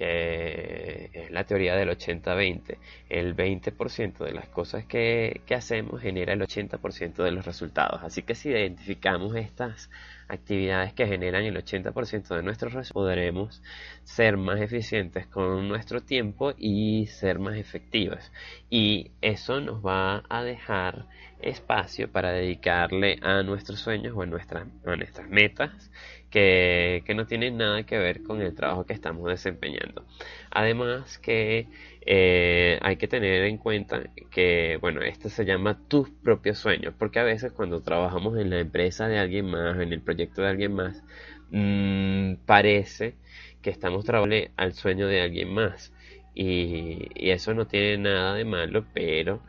que 0.00 1.10
es 1.12 1.30
la 1.30 1.44
teoría 1.44 1.76
del 1.76 1.90
80-20. 1.90 2.78
El 3.10 3.36
20% 3.36 4.24
de 4.24 4.32
las 4.32 4.48
cosas 4.48 4.86
que, 4.86 5.42
que, 5.44 5.54
hacemos 5.54 6.00
genera 6.00 6.32
el 6.32 6.40
80% 6.40 7.22
de 7.22 7.30
los 7.30 7.44
resultados. 7.44 8.02
Así 8.02 8.22
que 8.22 8.34
si 8.34 8.48
identificamos 8.48 9.36
estas 9.36 9.90
actividades 10.26 10.94
que 10.94 11.06
generan 11.06 11.44
el 11.44 11.54
80% 11.54 12.34
de 12.34 12.42
nuestros 12.42 12.72
resultados, 12.72 12.92
podremos 12.94 13.62
ser 14.04 14.38
más 14.38 14.58
eficientes 14.62 15.26
con 15.26 15.68
nuestro 15.68 16.00
tiempo 16.00 16.54
y 16.56 17.06
ser 17.08 17.38
más 17.38 17.56
efectivos. 17.56 18.32
Y 18.70 19.10
eso 19.20 19.60
nos 19.60 19.84
va 19.84 20.22
a 20.30 20.42
dejar 20.42 21.04
espacio 21.42 22.10
para 22.10 22.32
dedicarle 22.32 23.18
a 23.20 23.42
nuestros 23.42 23.80
sueños 23.80 24.14
o 24.16 24.22
a 24.22 24.26
nuestras, 24.26 24.66
a 24.86 24.96
nuestras 24.96 25.28
metas 25.28 25.90
que, 26.30 27.02
no 27.14 27.26
tienen 27.26 27.58
nada 27.58 27.82
que 27.84 27.98
ver 27.98 28.22
con 28.22 28.40
el 28.40 28.54
trabajo 28.54 28.86
que 28.86 28.92
estamos 28.92 29.28
desempeñando. 29.28 30.04
Además 30.50 31.18
que 31.18 31.66
eh, 32.02 32.78
hay 32.82 32.96
que 32.96 33.08
tener 33.08 33.44
en 33.44 33.58
cuenta 33.58 34.02
que, 34.30 34.78
bueno, 34.80 35.02
esto 35.02 35.28
se 35.28 35.44
llama 35.44 35.78
tus 35.88 36.10
propios 36.10 36.58
sueños, 36.58 36.94
porque 36.98 37.18
a 37.18 37.24
veces 37.24 37.52
cuando 37.52 37.82
trabajamos 37.82 38.38
en 38.38 38.50
la 38.50 38.60
empresa 38.60 39.08
de 39.08 39.18
alguien 39.18 39.46
más, 39.50 39.78
en 39.80 39.92
el 39.92 40.00
proyecto 40.00 40.42
de 40.42 40.48
alguien 40.48 40.74
más, 40.74 41.02
mmm, 41.50 42.34
parece 42.46 43.14
que 43.62 43.70
estamos 43.70 44.04
trabajando 44.04 44.36
al 44.56 44.72
sueño 44.74 45.06
de 45.08 45.20
alguien 45.22 45.52
más. 45.52 45.92
Y, 46.34 47.08
y, 47.14 47.30
eso 47.30 47.54
no 47.54 47.66
tiene 47.66 47.98
nada 47.98 48.34
de 48.34 48.44
malo, 48.44 48.84
pero 48.94 49.40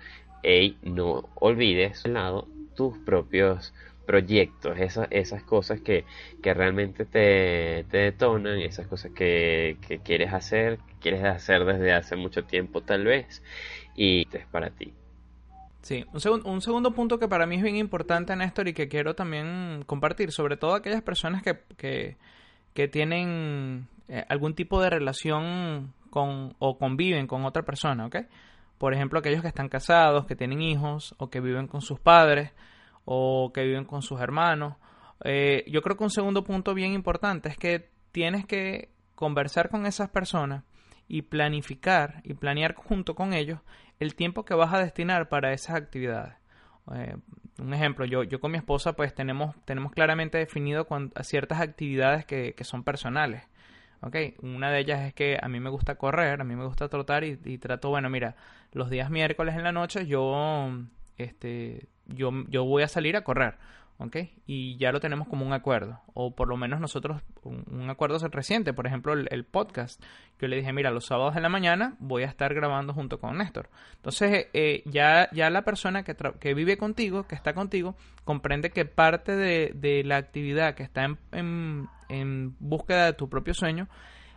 hey, 0.43 0.77
no 0.81 1.29
olvides 1.35 2.07
lado 2.07 2.47
tus 2.75 2.97
propios 3.00 3.73
proyectos, 4.11 4.77
esas, 4.77 5.07
esas 5.09 5.41
cosas 5.43 5.79
que, 5.79 6.03
que 6.43 6.53
realmente 6.53 7.05
te, 7.05 7.85
te, 7.89 7.97
detonan, 7.97 8.59
esas 8.59 8.85
cosas 8.85 9.13
que, 9.13 9.77
que, 9.87 9.99
quieres 9.99 10.33
hacer, 10.33 10.79
que 10.79 10.95
quieres 10.99 11.23
hacer 11.23 11.63
desde 11.63 11.93
hace 11.93 12.17
mucho 12.17 12.43
tiempo 12.43 12.81
tal 12.81 13.05
vez, 13.05 13.41
y 13.95 14.27
es 14.35 14.45
para 14.47 14.69
ti. 14.71 14.93
Sí, 15.81 16.03
un, 16.11 16.41
un 16.45 16.59
segundo 16.59 16.91
punto 16.91 17.19
que 17.19 17.29
para 17.29 17.45
mí 17.45 17.55
es 17.55 17.63
bien 17.63 17.77
importante, 17.77 18.35
Néstor, 18.35 18.67
y 18.67 18.73
que 18.73 18.89
quiero 18.89 19.15
también 19.15 19.83
compartir, 19.85 20.33
sobre 20.33 20.57
todo 20.57 20.75
aquellas 20.75 21.03
personas 21.03 21.41
que, 21.41 21.59
que, 21.77 22.17
que 22.73 22.89
tienen 22.89 23.87
eh, 24.09 24.25
algún 24.27 24.55
tipo 24.55 24.81
de 24.81 24.89
relación 24.89 25.93
con 26.09 26.53
o 26.59 26.77
conviven 26.77 27.27
con 27.27 27.45
otra 27.45 27.63
persona, 27.63 28.07
¿ok? 28.07 28.17
Por 28.77 28.93
ejemplo, 28.93 29.19
aquellos 29.19 29.41
que 29.41 29.47
están 29.47 29.69
casados, 29.69 30.25
que 30.25 30.35
tienen 30.35 30.61
hijos 30.61 31.15
o 31.17 31.29
que 31.29 31.39
viven 31.39 31.67
con 31.67 31.79
sus 31.79 31.97
padres 31.97 32.51
o 33.05 33.51
que 33.53 33.63
viven 33.63 33.86
con 33.86 34.01
sus 34.01 34.20
hermanos. 34.20 34.75
Eh, 35.24 35.65
yo 35.67 35.81
creo 35.81 35.98
que 35.98 36.03
un 36.03 36.10
segundo 36.10 36.43
punto 36.43 36.74
bien 36.74 36.93
importante 36.93 37.50
es 37.50 37.58
que 37.58 37.89
tienes 38.12 38.46
que 38.46 38.89
conversar 39.15 39.70
con 39.70 39.86
esas 39.86 40.10
personas 40.10 40.63
y 41.08 41.24
planificar 41.24 42.22
y 42.24 42.34
planear 42.34 42.74
junto 42.74 43.15
con 43.15 43.34
ellos 43.34 43.60
el 44.00 44.15
tiempo 44.15 44.46
que 44.46 44.55
vas 44.55 44.74
a 44.74 44.79
destinar 44.79 45.29
para 45.29 45.53
esas 45.53 45.75
actividades. 45.75 46.34
Eh, 46.96 47.15
un 47.60 47.74
ejemplo, 47.74 48.05
yo, 48.05 48.24
yo 48.24 48.39
con 48.39 48.51
mi 48.51 48.58
esposa 48.58 48.93
pues 48.93 49.13
tenemos, 49.13 49.55
tenemos 49.65 49.91
claramente 49.91 50.38
definido 50.38 50.88
ciertas 51.22 51.62
actividades 51.62 52.25
que, 52.25 52.53
que 52.53 52.63
son 52.63 52.84
personales. 52.84 53.43
Okay. 54.03 54.34
Una 54.41 54.72
de 54.72 54.79
ellas 54.79 55.01
es 55.01 55.13
que 55.13 55.38
a 55.39 55.48
mí 55.48 55.60
me 55.60 55.70
gusta 55.70 55.96
correr, 55.96 56.41
a 56.41 56.43
mí 56.43 56.55
me 56.55 56.65
gusta 56.65 56.89
trotar 56.89 57.24
y, 57.24 57.39
y, 57.46 57.60
trato, 57.60 57.89
bueno, 57.89 58.10
mira, 58.10 58.36
los 58.72 58.89
días 58.89 59.12
miércoles 59.12 59.55
en 59.55 59.63
la 59.63 59.72
noche 59.72 60.08
yo, 60.08 60.72
este, 61.23 61.87
yo, 62.07 62.31
yo 62.49 62.65
voy 62.65 62.83
a 62.83 62.87
salir 62.87 63.15
a 63.15 63.23
correr. 63.23 63.55
¿ok? 64.01 64.17
Y 64.47 64.77
ya 64.77 64.91
lo 64.91 64.99
tenemos 64.99 65.27
como 65.27 65.45
un 65.45 65.53
acuerdo, 65.53 66.01
o 66.13 66.35
por 66.35 66.47
lo 66.47 66.57
menos 66.57 66.79
nosotros, 66.79 67.21
un, 67.43 67.87
acuerdo 67.89 68.17
reciente, 68.29 68.73
por 68.73 68.87
ejemplo, 68.87 69.13
el, 69.13 69.43
podcast. 69.45 70.03
Yo 70.39 70.47
le 70.47 70.55
dije, 70.55 70.73
mira, 70.73 70.89
los 70.89 71.05
sábados 71.05 71.35
de 71.35 71.41
la 71.41 71.49
mañana 71.49 71.95
voy 71.99 72.23
a 72.23 72.27
estar 72.27 72.53
grabando 72.55 72.93
junto 72.93 73.19
con 73.19 73.37
Néstor. 73.37 73.69
Entonces, 73.97 74.47
eh, 74.53 74.81
ya, 74.85 75.29
ya 75.33 75.51
la 75.51 75.61
persona 75.63 76.03
que, 76.03 76.15
que 76.39 76.53
vive 76.55 76.77
contigo, 76.77 77.27
que 77.27 77.35
está 77.35 77.53
contigo, 77.53 77.95
comprende 78.23 78.71
que 78.71 78.85
parte 78.85 79.35
de, 79.35 80.03
la 80.03 80.17
actividad 80.17 80.73
que 80.73 80.83
está 80.83 81.05
en, 81.31 81.87
en, 82.09 82.55
búsqueda 82.59 83.05
de 83.05 83.13
tu 83.13 83.29
propio 83.29 83.53
sueño, 83.53 83.87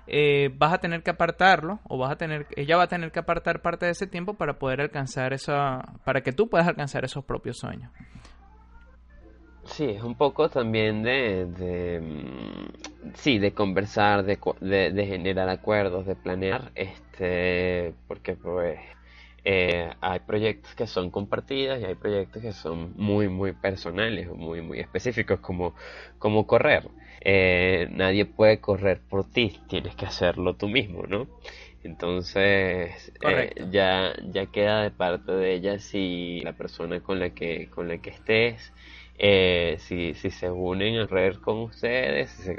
eh, 0.07 0.51
vas 0.57 0.73
a 0.73 0.79
tener 0.79 1.03
que 1.03 1.11
apartarlo 1.11 1.81
o 1.89 1.99
vas 1.99 2.13
a 2.13 2.17
tener 2.17 2.47
ella 2.57 2.77
va 2.77 2.85
a 2.85 2.89
tener 2.89 3.11
que 3.11 3.21
apartar 3.21 3.63
parte 3.63 3.87
de 3.87 3.93
ese 3.93 4.07
tiempo 4.07 4.35
para 4.35 4.59
poder 4.59 4.81
alcanzar 4.81 5.33
esa 5.33 5.95
para 6.05 6.23
que 6.23 6.33
tú 6.33 6.49
puedas 6.49 6.69
alcanzar 6.69 7.05
esos 7.05 7.25
propios 7.25 7.59
sueños. 7.59 7.91
Sí, 9.65 9.85
es 9.85 10.03
un 10.03 10.15
poco 10.15 10.49
también 10.51 11.03
de, 11.03 11.47
de 11.47 12.01
mm, 12.01 13.15
sí, 13.15 13.39
de 13.39 13.53
conversar, 13.53 14.25
de, 14.25 14.37
de, 14.93 15.07
generar 15.07 15.49
acuerdos, 15.49 16.07
de 16.07 16.15
planear, 16.15 16.71
este, 16.75 17.95
porque 18.07 18.35
pues 18.35 18.79
eh, 19.45 19.91
hay 20.01 20.21
proyectos 20.21 20.75
que 20.75 20.87
son 20.87 21.11
compartidos 21.11 21.81
y 21.81 21.85
hay 21.85 21.95
proyectos 21.95 22.43
que 22.43 22.53
son 22.53 22.95
muy, 22.97 23.29
muy 23.29 23.53
personales 23.53 24.29
o 24.29 24.35
muy, 24.35 24.63
muy 24.63 24.81
específicos, 24.81 25.41
como, 25.41 25.75
como 26.19 26.47
correr. 26.47 26.89
Eh, 27.21 27.89
nadie 27.91 28.25
puede 28.27 28.61
correr 28.61 29.01
por 29.09 29.31
ti, 29.31 29.61
tienes 29.69 29.95
que 29.97 30.07
hacerlo 30.07 30.55
tú 30.57 30.69
mismo, 30.69 31.05
¿no? 31.07 31.29
Entonces 31.83 33.13
eh, 33.23 33.53
ya, 33.71 34.15
ya 34.33 34.47
queda 34.47 34.83
de 34.83 34.91
parte 34.91 35.33
de 35.33 35.53
ella 35.55 35.79
si 35.79 36.41
la 36.41 36.55
persona 36.55 37.01
con 37.01 37.21
la 37.21 37.31
que, 37.31 37.69
con 37.69 37.89
la 37.89 37.99
que 37.99 38.11
estés 38.11 38.73
eh, 39.19 39.77
si, 39.79 40.15
si 40.15 40.31
se 40.31 40.51
unen 40.51 40.97
a 40.97 41.07
red 41.07 41.37
con 41.37 41.59
ustedes 41.59 42.51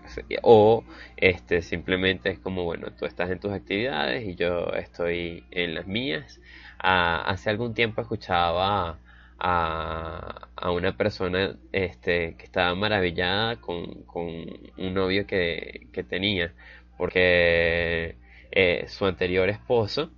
o 0.41 0.85
este 1.17 1.61
simplemente 1.61 2.29
es 2.29 2.39
como 2.39 2.63
bueno 2.63 2.93
tú 2.97 3.05
estás 3.05 3.29
en 3.29 3.39
tus 3.39 3.51
actividades 3.51 4.25
y 4.25 4.35
yo 4.35 4.71
estoy 4.73 5.43
en 5.51 5.75
las 5.75 5.85
mías 5.87 6.39
hace 6.85 7.49
algún 7.49 7.73
tiempo 7.73 8.01
escuchaba 8.01 8.99
a, 9.39 10.49
a, 10.55 10.71
una 10.71 10.95
persona 10.97 11.57
este 11.71 12.35
que 12.37 12.45
estaba 12.45 12.73
maravillada 12.75 13.57
con, 13.57 14.03
con 14.03 14.25
un 14.77 14.93
novio 14.93 15.25
que, 15.27 15.87
que 15.91 16.03
tenía 16.03 16.53
porque 16.97 18.15
eh, 18.51 18.85
su 18.87 19.05
anterior 19.05 19.49
esposo 19.49 20.11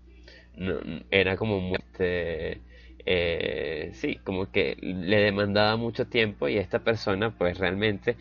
era 1.12 1.38
como 1.38 1.60
muy 1.60 1.78
este, 1.78 2.62
eh, 3.06 3.92
sí, 3.94 4.18
como 4.24 4.52
que 4.52 4.76
le 4.82 5.18
demandaba 5.18 5.76
mucho 5.78 6.08
tiempo 6.08 6.48
y 6.50 6.58
esta 6.58 6.80
persona 6.80 7.32
pues 7.38 7.58
realmente 7.58 8.18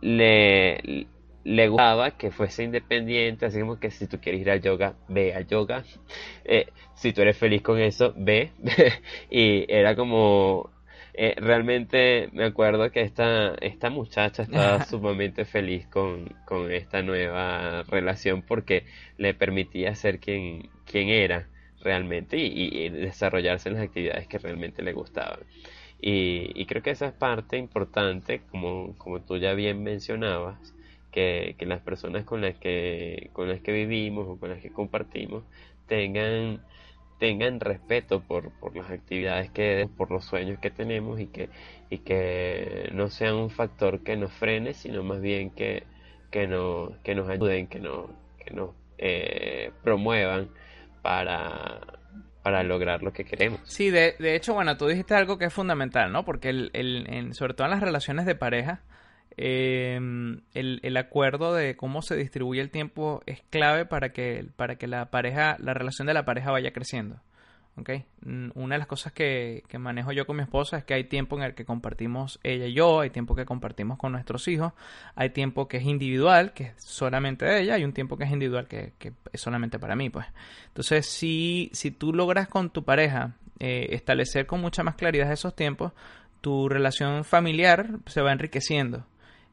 le, 0.00 1.06
le 1.48 1.68
gustaba 1.68 2.10
que 2.10 2.30
fuese 2.30 2.64
independiente, 2.64 3.46
así 3.46 3.58
como 3.58 3.80
que 3.80 3.90
si 3.90 4.06
tú 4.06 4.20
quieres 4.20 4.42
ir 4.42 4.50
al 4.50 4.60
yoga, 4.60 4.96
ve 5.08 5.34
al 5.34 5.46
yoga, 5.46 5.82
eh, 6.44 6.66
si 6.94 7.14
tú 7.14 7.22
eres 7.22 7.38
feliz 7.38 7.62
con 7.62 7.78
eso, 7.80 8.12
ve, 8.16 8.52
y 9.30 9.64
era 9.72 9.96
como, 9.96 10.70
eh, 11.14 11.34
realmente 11.38 12.28
me 12.32 12.44
acuerdo 12.44 12.90
que 12.90 13.00
esta, 13.00 13.54
esta 13.62 13.88
muchacha 13.88 14.42
estaba 14.42 14.84
sumamente 14.84 15.46
feliz 15.46 15.86
con, 15.86 16.26
con 16.44 16.70
esta 16.70 17.00
nueva 17.00 17.82
relación 17.84 18.42
porque 18.42 18.84
le 19.16 19.32
permitía 19.32 19.94
ser 19.94 20.20
quien, 20.20 20.68
quien 20.84 21.08
era 21.08 21.48
realmente 21.80 22.36
y, 22.36 22.90
desarrollarse 22.90 23.70
en 23.70 23.76
las 23.76 23.84
actividades 23.84 24.28
que 24.28 24.38
realmente 24.38 24.82
le 24.82 24.92
gustaban. 24.92 25.40
Y, 26.00 26.66
creo 26.66 26.82
que 26.82 26.90
esa 26.90 27.06
es 27.06 27.12
parte 27.14 27.56
importante, 27.56 28.42
como, 28.50 28.94
como 28.98 29.20
tú 29.22 29.38
ya 29.38 29.54
bien 29.54 29.82
mencionabas, 29.82 30.74
que, 31.10 31.56
las 31.60 31.80
personas 31.80 32.24
con 32.24 32.40
las 32.40 32.56
que, 32.56 33.30
con 33.32 33.48
las 33.48 33.60
que 33.60 33.72
vivimos 33.72 34.26
o 34.28 34.38
con 34.38 34.50
las 34.50 34.60
que 34.60 34.70
compartimos 34.70 35.44
tengan, 35.86 36.62
tengan 37.18 37.60
respeto 37.60 38.20
por, 38.20 38.50
por 38.58 38.76
las 38.76 38.90
actividades 38.90 39.50
que 39.50 39.88
por 39.96 40.10
los 40.10 40.24
sueños 40.24 40.58
que 40.60 40.70
tenemos 40.70 41.20
y 41.20 41.26
que, 41.26 41.48
y 41.90 41.98
que 41.98 42.90
no 42.92 43.08
sean 43.08 43.34
un 43.34 43.50
factor 43.50 44.02
que 44.02 44.16
nos 44.16 44.32
frene, 44.32 44.74
sino 44.74 45.02
más 45.02 45.20
bien 45.20 45.50
que, 45.50 45.84
que, 46.30 46.46
no, 46.46 46.92
que 47.02 47.14
nos 47.14 47.28
ayuden, 47.28 47.66
que, 47.66 47.80
no, 47.80 48.10
que 48.44 48.52
nos 48.52 48.70
eh, 48.98 49.72
promuevan 49.82 50.50
para, 51.02 51.80
para 52.42 52.62
lograr 52.62 53.02
lo 53.02 53.12
que 53.12 53.24
queremos. 53.24 53.60
Sí, 53.64 53.90
de, 53.90 54.14
de, 54.18 54.34
hecho, 54.34 54.54
bueno, 54.54 54.76
tú 54.76 54.86
dijiste 54.86 55.14
algo 55.14 55.38
que 55.38 55.46
es 55.46 55.52
fundamental, 55.52 56.12
¿no? 56.12 56.24
Porque 56.24 56.50
el, 56.50 56.70
el, 56.72 57.34
sobre 57.34 57.54
todo 57.54 57.66
en 57.66 57.72
las 57.72 57.80
relaciones 57.80 58.26
de 58.26 58.34
pareja, 58.34 58.82
eh, 59.40 59.96
el, 60.54 60.80
el, 60.82 60.96
acuerdo 60.96 61.54
de 61.54 61.76
cómo 61.76 62.02
se 62.02 62.16
distribuye 62.16 62.60
el 62.60 62.70
tiempo 62.70 63.22
es 63.26 63.40
clave 63.50 63.86
para 63.86 64.12
que, 64.12 64.46
para 64.56 64.76
que 64.76 64.88
la 64.88 65.10
pareja, 65.10 65.56
la 65.60 65.74
relación 65.74 66.06
de 66.06 66.14
la 66.14 66.24
pareja 66.24 66.50
vaya 66.50 66.72
creciendo. 66.72 67.20
Una 68.54 68.74
de 68.74 68.78
las 68.78 68.88
cosas 68.88 69.12
que, 69.12 69.62
manejo 69.78 70.12
yo 70.12 70.26
con 70.26 70.36
mi 70.36 70.42
esposa 70.42 70.78
es 70.78 70.84
que 70.84 70.94
hay 70.94 71.04
tiempo 71.04 71.36
en 71.36 71.44
el 71.44 71.54
que 71.54 71.64
compartimos 71.64 72.40
ella 72.42 72.66
y 72.66 72.72
yo, 72.72 73.00
hay 73.00 73.10
tiempo 73.10 73.36
que 73.36 73.44
compartimos 73.44 73.98
con 73.98 74.12
nuestros 74.12 74.48
hijos, 74.48 74.72
hay 75.14 75.30
tiempo 75.30 75.68
que 75.68 75.76
es 75.76 75.84
individual, 75.84 76.52
que 76.52 76.64
es 76.64 76.74
solamente 76.78 77.44
de 77.46 77.62
ella, 77.62 77.78
y 77.78 77.84
un 77.84 77.92
tiempo 77.92 78.16
que 78.16 78.24
es 78.24 78.30
individual, 78.32 78.66
que, 78.66 78.92
es 79.32 79.40
solamente 79.40 79.78
para 79.78 79.94
mí, 79.94 80.10
pues. 80.10 80.26
Entonces, 80.66 81.06
si, 81.06 81.70
si 81.72 81.90
tú 81.90 82.12
logras 82.12 82.48
con 82.48 82.70
tu 82.70 82.82
pareja 82.82 83.36
eh, 83.60 83.88
establecer 83.90 84.46
con 84.46 84.60
mucha 84.60 84.82
más 84.82 84.96
claridad 84.96 85.30
esos 85.30 85.54
tiempos, 85.54 85.92
tu 86.40 86.68
relación 86.68 87.24
familiar 87.24 87.98
se 88.06 88.22
va 88.22 88.32
enriqueciendo 88.32 89.04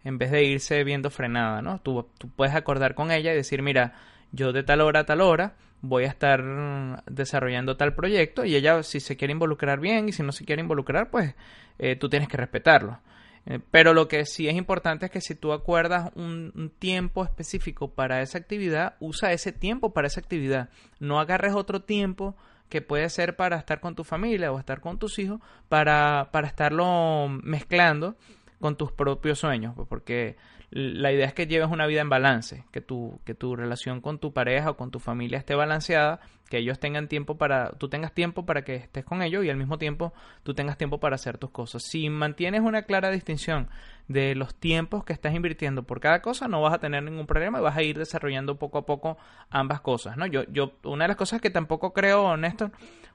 en 0.05 0.19
vez 0.19 0.31
de 0.31 0.43
irse 0.43 0.83
viendo 0.83 1.09
frenada, 1.09 1.62
¿no? 1.62 1.79
Tú, 1.81 2.07
puedes 2.35 2.55
acordar 2.55 2.93
con 2.93 3.12
ella 3.12 3.33
y 3.33 3.35
decir, 3.35 3.62
mira, 3.62 3.93
yo 4.31 4.53
de 4.53 4.63
tal 4.63 4.81
hora 4.81 5.01
a 5.01 5.05
tal 5.05 5.19
hora 5.19 5.55
voy 5.81 6.05
a 6.05 6.07
estar 6.07 7.03
desarrollando 7.07 7.75
tal 7.75 7.95
proyecto 7.95 8.45
y 8.45 8.55
ella 8.55 8.81
si 8.83 9.00
se 9.00 9.17
quiere 9.17 9.33
involucrar 9.33 9.79
bien 9.79 10.07
y 10.07 10.13
si 10.13 10.24
no 10.24 10.31
se 10.31 10.45
quiere 10.45 10.62
involucrar 10.62 11.12
pues 11.12 11.35
eh, 11.79 11.95
tú 11.95 12.07
tienes 12.07 12.29
que 12.29 12.38
respetarlo. 12.38 13.00
Eh, 13.47 13.59
pero 13.71 13.93
lo 13.93 14.07
que 14.07 14.25
sí 14.25 14.47
es 14.47 14.55
importante 14.55 15.05
es 15.05 15.12
que 15.12 15.21
si 15.21 15.35
tú 15.35 15.53
acuerdas 15.53 16.12
un, 16.15 16.71
tiempo 16.79 17.24
específico 17.24 17.91
para 17.91 18.21
esa 18.21 18.38
actividad, 18.38 18.95
usa 19.00 19.31
ese 19.33 19.51
tiempo 19.51 19.93
para 19.93 20.07
esa 20.07 20.19
actividad. 20.19 20.69
No 21.00 21.19
agarres 21.19 21.53
otro 21.53 21.81
tiempo 21.81 22.35
que 22.69 22.81
puede 22.81 23.09
ser 23.09 23.35
para 23.35 23.57
estar 23.57 23.79
con 23.79 23.95
tu 23.95 24.03
familia 24.03 24.51
o 24.51 24.59
estar 24.59 24.81
con 24.81 24.97
tus 24.97 25.19
hijos 25.19 25.39
para, 25.69 26.29
para 26.31 26.47
estarlo 26.47 27.27
mezclando 27.43 28.15
con 28.59 28.75
tus 28.75 28.91
propios 28.91 29.39
sueños, 29.39 29.74
pues, 29.75 29.88
porque 29.88 30.38
la 30.71 31.12
idea 31.12 31.25
es 31.25 31.33
que 31.33 31.47
lleves 31.47 31.69
una 31.69 31.88
vida 31.88 32.01
en 32.01 32.09
balance, 32.09 32.65
que 32.71 32.81
tu, 32.81 33.21
que 33.24 33.33
tu 33.33 33.55
relación 33.55 34.01
con 34.01 34.19
tu 34.19 34.33
pareja 34.33 34.71
o 34.71 34.77
con 34.77 34.91
tu 34.91 35.00
familia 35.00 35.38
esté 35.38 35.55
balanceada, 35.55 36.19
que 36.50 36.57
ellos 36.57 36.79
tengan 36.79 37.07
tiempo 37.07 37.38
para, 37.38 37.71
tú 37.71 37.89
tengas 37.89 38.13
tiempo 38.13 38.45
para 38.45 38.63
que 38.63 38.75
estés 38.75 39.05
con 39.05 39.21
ellos 39.21 39.45
y 39.45 39.50
al 39.50 39.57
mismo 39.57 39.77
tiempo 39.77 40.13
tú 40.43 40.53
tengas 40.53 40.77
tiempo 40.77 41.00
para 41.00 41.15
hacer 41.15 41.38
tus 41.38 41.50
cosas. 41.50 41.83
Si 41.83 42.09
mantienes 42.09 42.62
una 42.62 42.83
clara 42.83 43.09
distinción 43.09 43.69
de 44.07 44.35
los 44.35 44.53
tiempos 44.55 45.03
que 45.03 45.13
estás 45.13 45.33
invirtiendo 45.33 45.83
por 45.83 46.00
cada 46.00 46.21
cosa, 46.21 46.47
no 46.47 46.62
vas 46.62 46.74
a 46.74 46.79
tener 46.79 47.03
ningún 47.03 47.25
problema 47.25 47.59
y 47.59 47.62
vas 47.62 47.77
a 47.77 47.83
ir 47.83 47.97
desarrollando 47.97 48.57
poco 48.59 48.77
a 48.77 48.85
poco 48.85 49.17
ambas 49.50 49.81
cosas, 49.81 50.17
¿no? 50.17 50.27
Yo, 50.27 50.43
yo, 50.51 50.74
una 50.83 51.05
de 51.05 51.09
las 51.09 51.17
cosas 51.17 51.41
que 51.41 51.50
tampoco 51.50 51.93
creo, 51.93 52.38
Néstor, 52.38 52.71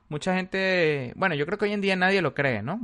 mucha 0.09 0.35
gente, 0.35 1.13
bueno, 1.17 1.35
yo 1.35 1.47
creo 1.47 1.59
que 1.59 1.67
hoy 1.67 1.73
en 1.73 1.81
día 1.81 1.95
nadie 1.95 2.23
lo 2.23 2.35
cree, 2.35 2.63
¿no? 2.63 2.81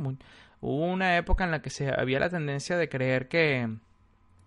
Hubo 0.61 0.87
una 0.87 1.17
época 1.17 1.45
en 1.45 1.51
la 1.51 1.63
que 1.63 1.71
se 1.71 1.91
había 1.91 2.21
la 2.21 2.31
tendencia 2.31 2.77
de 2.77 2.89
creer 2.89 3.29
que 3.29 3.69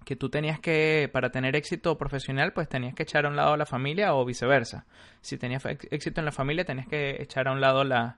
que 0.09 0.15
tú 0.15 0.29
tenías 0.29 0.59
que, 0.59 1.07
para 1.13 1.29
tener 1.29 1.55
éxito 1.55 1.95
profesional, 1.99 2.51
pues 2.51 2.67
tenías 2.67 2.95
que 2.95 3.03
echar 3.03 3.27
a 3.27 3.29
un 3.29 3.35
lado 3.35 3.55
la 3.57 3.67
familia 3.67 4.15
o 4.15 4.25
viceversa. 4.25 4.87
Si 5.21 5.37
tenías 5.37 5.63
éxito 5.65 6.19
en 6.19 6.25
la 6.25 6.31
familia, 6.31 6.65
tenías 6.65 6.87
que 6.87 7.21
echar 7.21 7.47
a 7.47 7.51
un 7.51 7.61
lado 7.61 7.83
las 7.83 8.15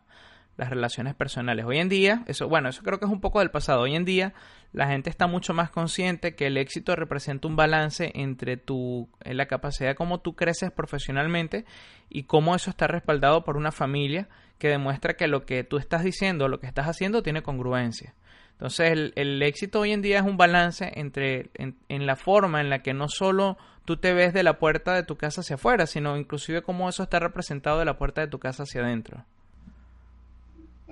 relaciones 0.58 1.16
personales. 1.16 1.66
Hoy 1.66 1.80
en 1.80 1.90
día, 1.90 2.24
eso, 2.28 2.48
bueno, 2.48 2.70
eso 2.70 2.82
creo 2.84 2.98
que 2.98 3.06
es 3.06 3.12
un 3.12 3.20
poco 3.20 3.40
del 3.40 3.52
pasado. 3.52 3.82
Hoy 3.82 3.96
en 3.96 4.06
día, 4.06 4.34
la 4.72 4.88
gente 4.88 5.10
está 5.10 5.28
mucho 5.28 5.54
más 5.54 5.70
consciente 5.70 6.34
que 6.34 6.48
el 6.48 6.56
éxito 6.56 6.96
representa 6.96 7.50
un 7.50 7.58
balance 7.58 8.12
entre 8.16 8.56
tu, 8.56 9.10
en 9.26 9.36
la 9.36 9.48
capacidad 9.48 9.94
como 9.96 10.22
tú 10.22 10.34
creces 10.34 10.72
profesionalmente 10.72 11.66
y 12.10 12.24
cómo 12.24 12.56
eso 12.56 12.70
está 12.70 12.88
respaldado 12.88 13.44
por 13.44 13.58
una 13.58 13.74
familia 13.74 14.30
que 14.62 14.70
demuestra 14.70 15.16
que 15.16 15.28
lo 15.28 15.44
que 15.44 15.64
tú 15.64 15.78
estás 15.78 16.04
diciendo, 16.04 16.48
lo 16.48 16.60
que 16.60 16.68
estás 16.68 16.86
haciendo, 16.86 17.24
tiene 17.24 17.42
congruencia. 17.42 18.14
Entonces 18.52 19.12
el, 19.16 19.42
éxito 19.42 19.80
hoy 19.80 19.92
en 19.92 20.04
día 20.04 20.20
es 20.20 20.24
un 20.24 20.38
balance 20.38 20.92
entre 20.94 21.50
en, 21.56 22.06
la 22.06 22.16
forma 22.16 22.62
en 22.62 22.70
la 22.70 22.84
que 22.84 22.94
no 22.94 23.08
solo 23.08 23.58
tú 23.86 23.98
te 23.98 24.14
ves 24.14 24.36
de 24.36 24.44
la 24.44 24.60
puerta 24.60 24.94
de 24.94 25.02
tu 25.02 25.18
casa 25.18 25.42
hacia 25.42 25.56
afuera, 25.56 25.88
sino 25.88 26.16
inclusive 26.16 26.62
cómo 26.62 26.88
eso 26.88 27.02
está 27.02 27.18
representado 27.18 27.80
de 27.80 27.86
la 27.86 27.98
puerta 27.98 28.22
de 28.22 28.28
tu 28.28 28.38
casa 28.38 28.62
hacia 28.62 28.82
adentro. 28.82 29.26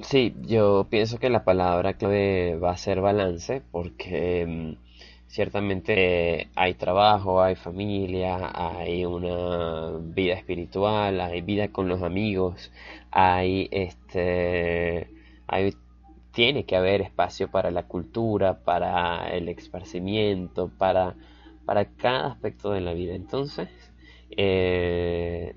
Sí, 0.02 0.36
yo 0.42 0.88
pienso 0.90 1.20
que 1.20 1.30
la 1.30 1.44
palabra 1.44 1.94
clave 1.94 2.56
va 2.56 2.72
a 2.72 2.78
ser 2.78 3.02
balance 3.02 3.62
porque 3.72 4.48
mm, 4.48 4.89
ciertamente 5.30 6.50
hay 6.56 6.74
trabajo, 6.74 7.42
hay 7.42 7.56
familia, 7.56 8.52
hay 8.54 9.06
una 9.06 9.92
vida 10.00 10.34
espiritual, 10.34 11.22
hay 11.22 11.42
vida 11.42 11.70
con 11.70 11.88
los 11.88 12.02
amigos, 12.02 12.72
hay 13.12 13.70
este, 13.72 15.08
hay, 15.48 15.76
tiene 16.34 16.66
que 16.66 16.76
haber 16.76 17.02
espacio 17.02 17.50
para 17.52 17.72
la 17.72 17.84
cultura, 17.84 18.60
para 18.64 19.30
el 19.30 19.50
esparcimiento, 19.50 20.72
para, 20.78 21.16
para 21.66 21.86
cada 21.86 22.32
aspecto 22.32 22.72
de 22.72 22.82
la 22.82 22.94
vida. 22.94 23.14
Entonces, 23.16 23.70
eh, 24.32 25.56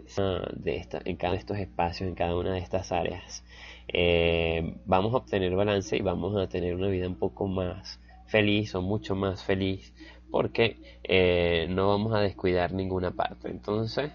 de 0.54 0.76
esta, 0.76 1.00
en 1.04 1.16
cada 1.16 1.32
de 1.32 1.38
estos 1.40 1.58
espacios, 1.58 2.08
en 2.08 2.14
cada 2.14 2.36
una 2.36 2.52
de 2.52 2.60
estas 2.60 2.92
áreas, 2.92 3.44
eh, 3.88 4.76
vamos 4.84 5.14
a 5.14 5.18
obtener 5.18 5.54
balance 5.56 5.96
y 5.96 6.02
vamos 6.02 6.36
a 6.36 6.46
tener 6.48 6.74
una 6.74 6.88
vida 6.88 7.08
un 7.08 7.16
poco 7.16 7.46
más 7.46 8.01
feliz 8.32 8.74
o 8.74 8.82
mucho 8.82 9.14
más 9.14 9.44
feliz 9.44 9.92
porque 10.32 10.78
eh, 11.04 11.66
no 11.68 11.88
vamos 11.88 12.14
a 12.14 12.20
descuidar 12.20 12.72
ninguna 12.72 13.10
parte. 13.12 13.48
Entonces, 13.50 14.10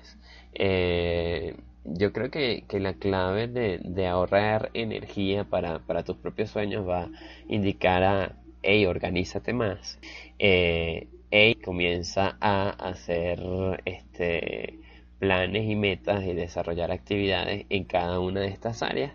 eh, 0.53 1.55
yo 1.85 2.11
creo 2.11 2.31
que, 2.31 2.65
la 2.79 2.95
clave 2.95 3.47
de, 3.47 4.07
ahorrar 4.07 4.71
energía 4.73 5.45
para, 5.45 6.03
tus 6.03 6.17
propios 6.17 6.49
sueños 6.49 6.87
va 6.87 7.03
a 7.03 7.09
indicar 7.47 8.03
a, 8.03 8.35
hey, 8.63 8.85
organízate 8.87 9.53
más. 9.53 9.99
Eh, 10.39 11.07
hey, 11.31 11.55
comienza 11.63 12.37
a 12.41 12.69
hacer 12.69 13.39
este 13.85 14.79
planes 15.19 15.69
y 15.69 15.75
metas 15.75 16.23
y 16.23 16.33
desarrollar 16.33 16.91
actividades 16.91 17.65
en 17.69 17.85
cada 17.85 18.19
una 18.19 18.41
de 18.41 18.47
estas 18.49 18.83
áreas 18.83 19.13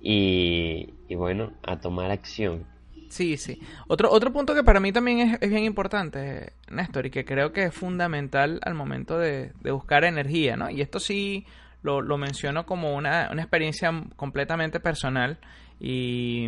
y, 0.00 0.92
bueno, 1.10 1.52
a 1.62 1.80
tomar 1.80 2.10
acción. 2.10 2.75
Sí, 3.08 3.36
sí. 3.36 3.60
Otro, 3.88 4.10
otro 4.10 4.32
punto 4.32 4.54
que 4.54 4.64
para 4.64 4.80
mí 4.80 4.92
también 4.92 5.38
es, 5.40 5.50
bien 5.50 5.64
importante, 5.64 6.52
Néstor, 6.70 7.06
y 7.06 7.10
que 7.10 7.24
creo 7.24 7.52
que 7.52 7.64
es 7.64 7.74
fundamental 7.74 8.60
al 8.62 8.74
momento 8.74 9.18
de, 9.18 9.52
buscar 9.62 10.04
energía, 10.04 10.56
¿no? 10.56 10.70
Y 10.70 10.80
esto 10.80 11.00
sí 11.00 11.46
lo, 11.82 12.00
lo 12.00 12.18
menciono 12.18 12.66
como 12.66 12.94
una, 12.94 13.28
una, 13.30 13.42
experiencia 13.42 13.92
completamente 14.16 14.80
personal 14.80 15.38
y, 15.80 16.46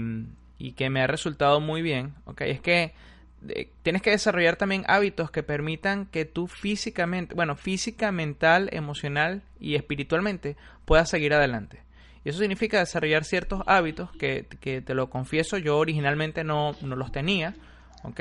y, 0.58 0.72
que 0.72 0.90
me 0.90 1.00
ha 1.02 1.06
resultado 1.06 1.60
muy 1.60 1.82
bien, 1.82 2.14
¿ok? 2.24 2.42
Es 2.42 2.60
que 2.60 2.92
eh, 3.48 3.70
tienes 3.82 4.02
que 4.02 4.10
desarrollar 4.10 4.56
también 4.56 4.84
hábitos 4.88 5.30
que 5.30 5.42
permitan 5.42 6.06
que 6.06 6.24
tú 6.24 6.48
físicamente, 6.48 7.34
bueno, 7.34 7.54
física, 7.56 8.10
mental, 8.10 8.68
emocional 8.72 9.42
y 9.60 9.76
espiritualmente 9.76 10.56
puedas 10.84 11.08
seguir 11.08 11.34
adelante. 11.34 11.82
Y 12.24 12.30
eso 12.30 12.40
significa 12.40 12.78
desarrollar 12.78 13.24
ciertos 13.24 13.62
hábitos 13.66 14.10
que, 14.12 14.44
te 14.62 14.94
lo 14.94 15.10
confieso, 15.10 15.58
yo 15.58 15.78
originalmente 15.78 16.44
no, 16.44 16.74
no 16.82 16.96
los 16.96 17.12
tenía, 17.12 17.54
¿ok? 18.02 18.20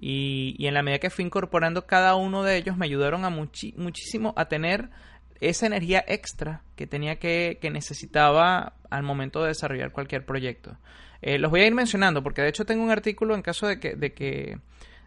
Y, 0.00 0.56
y, 0.58 0.66
en 0.66 0.74
la 0.74 0.82
medida 0.82 0.98
que 0.98 1.10
fui 1.10 1.24
incorporando 1.24 1.86
cada 1.86 2.16
uno 2.16 2.42
de 2.42 2.56
ellos 2.56 2.76
me 2.76 2.86
ayudaron 2.86 3.24
a 3.24 3.30
muchísimo 3.30 4.34
a 4.36 4.46
tener 4.46 4.90
esa 5.40 5.66
energía 5.66 6.04
extra 6.06 6.62
que 6.76 6.86
tenía 6.86 7.16
que, 7.16 7.58
que 7.60 7.70
necesitaba 7.70 8.74
al 8.90 9.02
momento 9.02 9.42
de 9.42 9.48
desarrollar 9.48 9.92
cualquier 9.92 10.24
proyecto. 10.24 10.76
Eh, 11.22 11.38
los 11.38 11.50
voy 11.50 11.62
a 11.62 11.66
ir 11.66 11.74
mencionando 11.74 12.22
porque 12.22 12.42
de 12.42 12.48
hecho 12.48 12.64
tengo 12.64 12.82
un 12.82 12.90
artículo 12.90 13.34
en 13.34 13.42
caso 13.42 13.66
de 13.66 13.80
que, 13.80 13.94
de 13.94 14.12
que, 14.12 14.58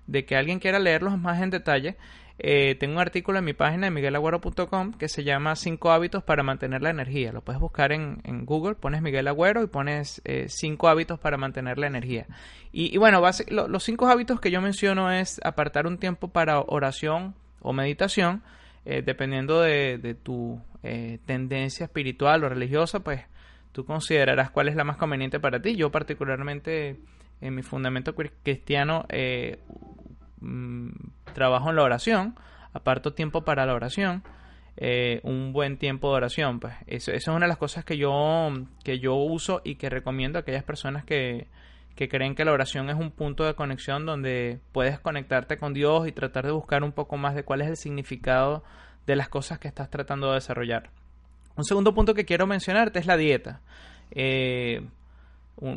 de 0.07 0.25
que 0.25 0.35
alguien 0.35 0.59
quiera 0.59 0.79
leerlos 0.79 1.17
más 1.17 1.41
en 1.41 1.49
detalle. 1.49 1.97
Eh, 2.39 2.75
tengo 2.75 2.95
un 2.95 2.99
artículo 2.99 3.39
en 3.39 3.45
mi 3.45 3.53
página 3.53 3.87
de 3.87 3.91
miguelagüero.com 3.91 4.93
que 4.93 5.07
se 5.07 5.23
llama 5.23 5.55
5 5.55 5.91
hábitos 5.91 6.23
para 6.23 6.43
mantener 6.43 6.81
la 6.81 6.91
energía. 6.91 7.31
Lo 7.31 7.41
puedes 7.41 7.59
buscar 7.59 7.91
en, 7.91 8.21
Google, 8.45 8.75
pones 8.75 9.01
Miguel 9.01 9.27
Agüero 9.27 9.63
y 9.63 9.67
pones 9.67 10.21
5 10.25 10.87
eh, 10.87 10.91
hábitos 10.91 11.19
para 11.19 11.37
mantener 11.37 11.79
la 11.79 11.87
energía. 11.87 12.27
Y, 12.71 12.95
bueno, 12.97 13.21
los 13.49 13.83
5 13.83 14.07
hábitos 14.07 14.39
que 14.39 14.51
yo 14.51 14.61
menciono 14.61 15.11
es 15.11 15.41
apartar 15.43 15.87
un 15.87 15.97
tiempo 15.97 16.27
para 16.27 16.59
oración 16.59 17.33
o 17.61 17.73
meditación, 17.73 18.43
eh, 18.85 19.01
dependiendo 19.03 19.61
de, 19.61 19.97
de 19.97 20.13
tu 20.13 20.61
tendencia 21.25 21.85
espiritual 21.85 22.45
o 22.45 22.49
religiosa, 22.49 23.01
pues 23.01 23.21
tú 23.73 23.83
considerarás 23.83 24.51
cuál 24.51 24.69
es 24.69 24.75
la 24.75 24.85
más 24.85 24.95
conveniente 24.95 25.37
para 25.37 25.61
ti. 25.61 25.75
Yo 25.75 25.91
particularmente 25.91 26.97
en 27.41 27.55
mi 27.55 27.61
fundamento 27.61 28.15
cristiano 28.15 29.05
Mm, 29.09 29.96
trabajo 31.37 31.69
en 31.69 31.75
la 31.75 31.83
oración, 31.83 32.35
aparto 32.73 33.13
tiempo 33.13 33.43
para 33.43 33.67
la 33.67 33.75
oración, 33.75 34.23
eh, 34.75 35.19
un 35.21 35.53
buen 35.53 35.77
tiempo 35.77 36.09
de 36.09 36.15
oración. 36.15 36.59
Pues 36.59 36.73
eso, 36.87 37.11
es 37.11 37.27
una 37.27 37.41
de 37.41 37.47
las 37.47 37.57
cosas 37.57 37.85
que 37.85 37.95
yo, 37.95 38.51
que 38.83 38.97
yo 38.97 39.13
uso 39.13 39.61
y 39.63 39.75
que 39.75 39.87
recomiendo 39.91 40.39
a 40.39 40.41
aquellas 40.41 40.63
personas 40.63 41.05
que, 41.05 41.45
que 41.95 42.09
creen 42.09 42.33
que 42.33 42.43
la 42.43 42.53
oración 42.53 42.89
es 42.89 42.95
un 42.95 43.11
punto 43.11 43.43
de 43.43 43.53
conexión 43.53 44.07
donde 44.07 44.59
puedes 44.71 44.99
conectarte 44.99 45.59
con 45.59 45.75
Dios 45.75 46.07
y 46.07 46.11
tratar 46.11 46.47
de 46.47 46.53
buscar 46.53 46.83
un 46.83 46.91
poco 46.91 47.17
más 47.17 47.35
de 47.35 47.43
cuál 47.43 47.61
es 47.61 47.67
el 47.67 47.77
significado 47.77 48.63
de 49.05 49.15
las 49.15 49.29
cosas 49.29 49.59
que 49.59 49.67
estás 49.67 49.91
tratando 49.91 50.29
de 50.29 50.35
desarrollar. 50.35 50.89
Un 51.55 51.65
segundo 51.65 51.93
punto 51.93 52.15
que 52.15 52.25
quiero 52.25 52.47
mencionarte 52.47 52.97
es 52.97 53.05
la 53.05 53.15
dieta. 53.15 53.61
Eh, 54.09 54.81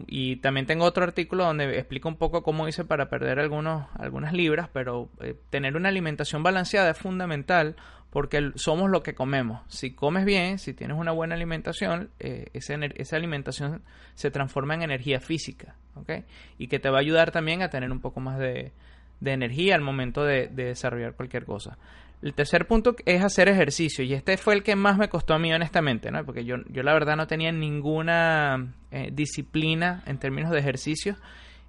y 0.07 0.37
también 0.37 0.67
tengo 0.67 0.85
otro 0.85 1.05
artículo 1.05 1.45
donde 1.45 1.79
explico 1.79 2.09
un 2.09 2.17
poco 2.17 2.43
cómo 2.43 2.69
hice 2.69 2.85
para 2.85 3.09
perder 3.09 3.39
algunos, 3.39 3.87
algunas 3.95 4.33
libras, 4.35 4.69
pero 4.73 5.09
eh, 5.21 5.35
tener 5.49 5.77
una 5.77 5.89
alimentación 5.89 6.43
balanceada 6.43 6.91
es 6.91 6.99
fundamental 6.99 7.77
porque 8.11 8.51
somos 8.57 8.91
lo 8.91 9.03
que 9.03 9.15
comemos. 9.15 9.63
Si 9.69 9.93
comes 9.93 10.25
bien, 10.25 10.59
si 10.59 10.75
tienes 10.75 10.99
una 10.99 11.13
buena 11.13 11.35
alimentación, 11.35 12.11
eh, 12.19 12.49
esa, 12.53 12.75
esa, 12.75 13.17
alimentación 13.17 13.83
se 14.15 14.31
transforma 14.31 14.75
en 14.75 14.83
energía 14.83 15.21
física, 15.21 15.77
¿ok? 15.95 16.25
Y 16.59 16.67
que 16.67 16.79
te 16.79 16.91
va 16.91 16.99
a 16.99 17.01
ayudar 17.01 17.31
también 17.31 17.63
a 17.63 17.71
tener 17.71 17.91
un 17.91 18.01
poco 18.01 18.21
más 18.21 18.39
de, 18.39 18.73
de 19.21 19.33
energía 19.33 19.77
al 19.77 19.81
momento 19.81 20.25
de, 20.25 20.49
de 20.49 20.65
desarrollar 20.65 21.15
cualquier 21.15 21.45
cosa. 21.47 21.79
El 22.23 22.35
tercer 22.35 22.67
punto 22.67 22.97
es 23.07 23.25
hacer 23.25 23.49
ejercicio 23.49 24.05
y 24.05 24.13
este 24.13 24.37
fue 24.37 24.53
el 24.53 24.63
que 24.63 24.77
más 24.77 24.99
me 24.99 25.09
costó 25.09 25.33
a 25.33 25.39
mí 25.39 25.53
honestamente, 25.55 26.11
¿no? 26.11 26.23
Porque 26.27 26.45
yo, 26.45 26.57
yo 26.69 26.83
la 26.83 26.93
verdad 26.93 27.17
no 27.17 27.27
tenía 27.27 27.51
ninguna 27.51 28.75
eh, 28.91 29.09
disciplina 29.11 30.03
en 30.07 30.19
términos 30.19 30.51
de 30.51 30.59
ejercicio 30.59 31.17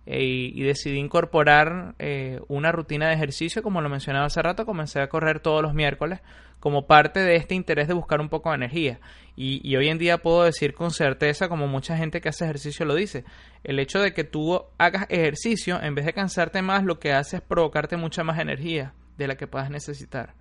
eh, 0.05 0.23
y, 0.23 0.61
decidí 0.63 0.97
incorporar 0.97 1.95
eh, 1.99 2.41
una 2.49 2.73
rutina 2.73 3.07
de 3.07 3.13
ejercicio, 3.13 3.63
como 3.63 3.79
lo 3.79 3.87
mencionaba 3.87 4.25
hace 4.25 4.41
rato, 4.41 4.65
comencé 4.65 4.99
a 4.99 5.07
correr 5.07 5.39
todos 5.39 5.61
los 5.61 5.73
miércoles 5.73 6.19
como 6.59 6.85
parte 6.85 7.21
de 7.21 7.37
este 7.37 7.55
interés 7.55 7.87
de 7.87 7.93
buscar 7.93 8.19
un 8.19 8.27
poco 8.27 8.49
de 8.49 8.55
energía. 8.55 8.99
Y, 9.37 9.61
y 9.63 9.77
hoy 9.77 9.87
en 9.87 9.99
día 9.99 10.17
puedo 10.17 10.43
decir 10.43 10.73
con 10.73 10.91
certeza, 10.91 11.47
como 11.47 11.67
mucha 11.67 11.95
gente 11.95 12.19
que 12.19 12.29
hace 12.29 12.43
ejercicio 12.43 12.85
lo 12.85 12.95
dice, 12.95 13.23
el 13.63 13.79
hecho 13.79 13.99
de 13.99 14.13
que 14.13 14.25
tú 14.25 14.61
hagas 14.77 15.05
ejercicio, 15.09 15.81
en 15.81 15.95
vez 15.95 16.05
de 16.05 16.13
cansarte 16.13 16.61
más, 16.61 16.83
lo 16.83 16.99
que 16.99 17.13
hace 17.13 17.37
es 17.37 17.41
provocarte 17.41 17.95
mucha 17.95 18.23
más 18.23 18.37
energía 18.37 18.93
de 19.17 19.27
la 19.27 19.37
que 19.37 19.47
puedas 19.47 19.69
necesitar. 19.69 20.33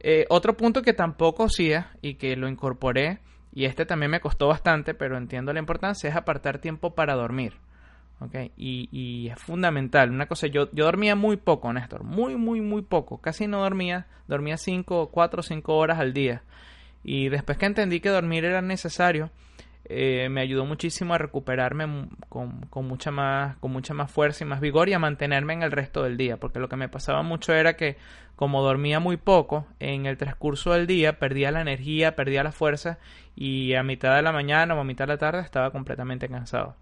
Eh, 0.00 0.26
otro 0.28 0.56
punto 0.56 0.82
que 0.82 0.92
tampoco 0.92 1.44
hacía 1.44 1.90
y 2.02 2.14
que 2.14 2.36
lo 2.36 2.48
incorporé, 2.48 3.20
y 3.52 3.64
este 3.64 3.86
también 3.86 4.10
me 4.10 4.20
costó 4.20 4.48
bastante, 4.48 4.94
pero 4.94 5.16
entiendo 5.16 5.52
la 5.52 5.58
importancia, 5.58 6.08
es 6.08 6.16
apartar 6.16 6.58
tiempo 6.58 6.94
para 6.94 7.14
dormir. 7.14 7.54
¿okay? 8.20 8.52
Y, 8.56 9.28
es 9.28 9.38
fundamental. 9.38 10.10
Una 10.10 10.26
cosa, 10.26 10.46
yo, 10.46 10.70
yo 10.72 10.84
dormía 10.84 11.16
muy 11.16 11.36
poco, 11.36 11.72
Néstor, 11.72 12.04
muy, 12.04 12.36
muy, 12.36 12.60
muy 12.60 12.82
poco. 12.82 13.18
Casi 13.18 13.46
no 13.46 13.60
dormía, 13.60 14.06
dormía 14.26 14.56
5, 14.56 15.10
4 15.10 15.40
o 15.40 15.42
5 15.42 15.76
horas 15.76 15.98
al 15.98 16.12
día. 16.12 16.42
Y 17.02 17.28
después 17.28 17.58
que 17.58 17.66
entendí 17.66 18.00
que 18.00 18.10
dormir 18.10 18.44
era 18.44 18.60
necesario, 18.60 19.30
eh, 19.88 20.28
me 20.30 20.40
ayudó 20.42 20.66
muchísimo 20.66 21.14
a 21.14 21.18
recuperarme 21.18 22.08
con, 22.28 22.66
con, 22.66 22.86
mucha 22.86 23.10
más, 23.10 23.56
con 23.56 23.72
mucha 23.72 23.94
más 23.94 24.10
fuerza 24.10 24.44
y 24.44 24.46
más 24.46 24.60
vigor 24.60 24.88
y 24.88 24.92
a 24.92 24.98
mantenerme 24.98 25.54
en 25.54 25.62
el 25.62 25.72
resto 25.72 26.02
del 26.02 26.16
día, 26.16 26.36
porque 26.36 26.58
lo 26.58 26.68
que 26.68 26.76
me 26.76 26.88
pasaba 26.88 27.22
mucho 27.22 27.54
era 27.54 27.74
que 27.76 27.96
como 28.36 28.62
dormía 28.62 29.00
muy 29.00 29.16
poco, 29.16 29.66
en 29.80 30.06
el 30.06 30.16
transcurso 30.16 30.72
del 30.72 30.86
día 30.86 31.18
perdía 31.18 31.50
la 31.50 31.60
energía, 31.60 32.14
perdía 32.14 32.44
la 32.44 32.52
fuerza 32.52 32.98
y 33.34 33.74
a 33.74 33.82
mitad 33.82 34.14
de 34.14 34.22
la 34.22 34.30
mañana 34.30 34.74
o 34.74 34.80
a 34.80 34.84
mitad 34.84 35.06
de 35.06 35.14
la 35.14 35.18
tarde 35.18 35.40
estaba 35.40 35.72
completamente 35.72 36.28
cansado. 36.28 36.76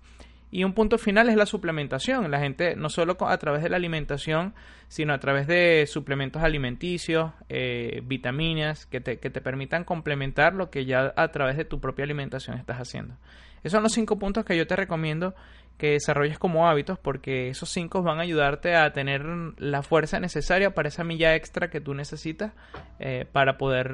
Y 0.50 0.64
un 0.64 0.74
punto 0.74 0.96
final 0.96 1.28
es 1.28 1.36
la 1.36 1.46
suplementación. 1.46 2.30
La 2.30 2.38
gente, 2.38 2.76
no 2.76 2.88
solo 2.88 3.16
a 3.20 3.38
través 3.38 3.62
de 3.62 3.68
la 3.68 3.76
alimentación, 3.76 4.54
sino 4.88 5.12
a 5.12 5.18
través 5.18 5.46
de 5.46 5.86
suplementos 5.86 6.42
alimenticios, 6.42 7.32
eh, 7.48 8.00
vitaminas, 8.04 8.86
que 8.86 9.00
te, 9.00 9.18
que 9.18 9.30
te 9.30 9.40
permitan 9.40 9.84
complementar 9.84 10.54
lo 10.54 10.70
que 10.70 10.84
ya 10.84 11.12
a 11.16 11.28
través 11.28 11.56
de 11.56 11.64
tu 11.64 11.80
propia 11.80 12.04
alimentación 12.04 12.58
estás 12.58 12.78
haciendo. 12.78 13.16
Esos 13.58 13.72
son 13.72 13.82
los 13.82 13.92
cinco 13.92 14.18
puntos 14.18 14.44
que 14.44 14.56
yo 14.56 14.66
te 14.66 14.76
recomiendo 14.76 15.34
que 15.76 15.92
desarrolles 15.92 16.38
como 16.38 16.68
hábitos 16.68 16.98
porque 16.98 17.48
esos 17.48 17.68
cinco 17.68 18.02
van 18.02 18.18
a 18.18 18.22
ayudarte 18.22 18.76
a 18.76 18.92
tener 18.92 19.24
la 19.58 19.82
fuerza 19.82 20.20
necesaria 20.20 20.74
para 20.74 20.88
esa 20.88 21.04
milla 21.04 21.34
extra 21.34 21.68
que 21.68 21.80
tú 21.80 21.92
necesitas 21.94 22.52
eh, 22.98 23.26
para 23.30 23.58
poder 23.58 23.92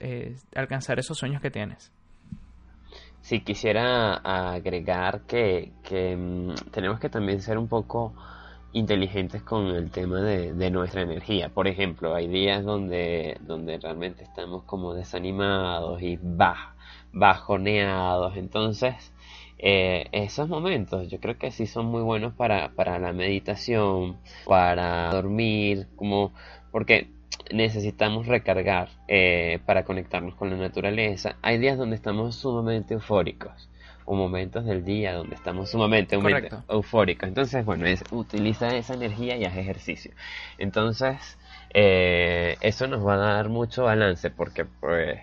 eh, 0.00 0.36
alcanzar 0.54 0.98
esos 0.98 1.16
sueños 1.16 1.40
que 1.40 1.50
tienes. 1.50 1.92
Si 3.26 3.40
quisiera 3.40 4.14
agregar 4.54 5.22
que, 5.22 5.72
mm, 6.16 6.70
tenemos 6.70 7.00
que 7.00 7.08
también 7.08 7.42
ser 7.42 7.58
un 7.58 7.66
poco 7.66 8.14
inteligentes 8.72 9.42
con 9.42 9.66
el 9.66 9.90
tema 9.90 10.20
de, 10.20 10.70
nuestra 10.70 11.02
energía. 11.02 11.48
Por 11.48 11.66
ejemplo, 11.66 12.14
hay 12.14 12.28
días 12.28 12.62
donde, 12.64 13.36
donde 13.40 13.78
realmente 13.78 14.22
estamos 14.22 14.62
como 14.62 14.94
desanimados 14.94 16.00
y 16.02 16.20
bajoneados. 17.12 18.36
Entonces, 18.36 19.12
eh, 19.58 20.06
esos 20.12 20.48
momentos 20.48 21.08
yo 21.08 21.18
creo 21.18 21.36
que 21.36 21.50
sí 21.50 21.66
son 21.66 21.86
muy 21.86 22.02
buenos 22.02 22.32
para, 22.34 22.76
para 22.76 23.00
la 23.00 23.12
meditación, 23.12 24.18
para 24.46 25.10
dormir, 25.10 25.88
como 25.96 26.32
porque 26.70 27.15
necesitamos 27.52 28.26
recargar 28.26 28.88
eh, 29.08 29.60
para 29.66 29.84
conectarnos 29.84 30.34
con 30.34 30.50
la 30.50 30.56
naturaleza. 30.56 31.36
Hay 31.42 31.58
días 31.58 31.78
donde 31.78 31.96
estamos 31.96 32.36
sumamente 32.36 32.94
eufóricos 32.94 33.68
o 34.04 34.14
momentos 34.14 34.64
del 34.64 34.84
día 34.84 35.14
donde 35.14 35.34
estamos 35.34 35.70
sumamente 35.70 36.14
eufóricos. 36.68 37.28
Entonces, 37.28 37.64
bueno, 37.64 37.86
es, 37.86 38.04
utiliza 38.10 38.68
esa 38.76 38.94
energía 38.94 39.36
y 39.36 39.44
haz 39.44 39.56
ejercicio. 39.56 40.12
Entonces, 40.58 41.36
eh, 41.70 42.56
eso 42.60 42.86
nos 42.86 43.06
va 43.06 43.14
a 43.14 43.16
dar 43.16 43.48
mucho 43.48 43.84
balance 43.84 44.30
porque 44.30 44.64
pues 44.64 45.20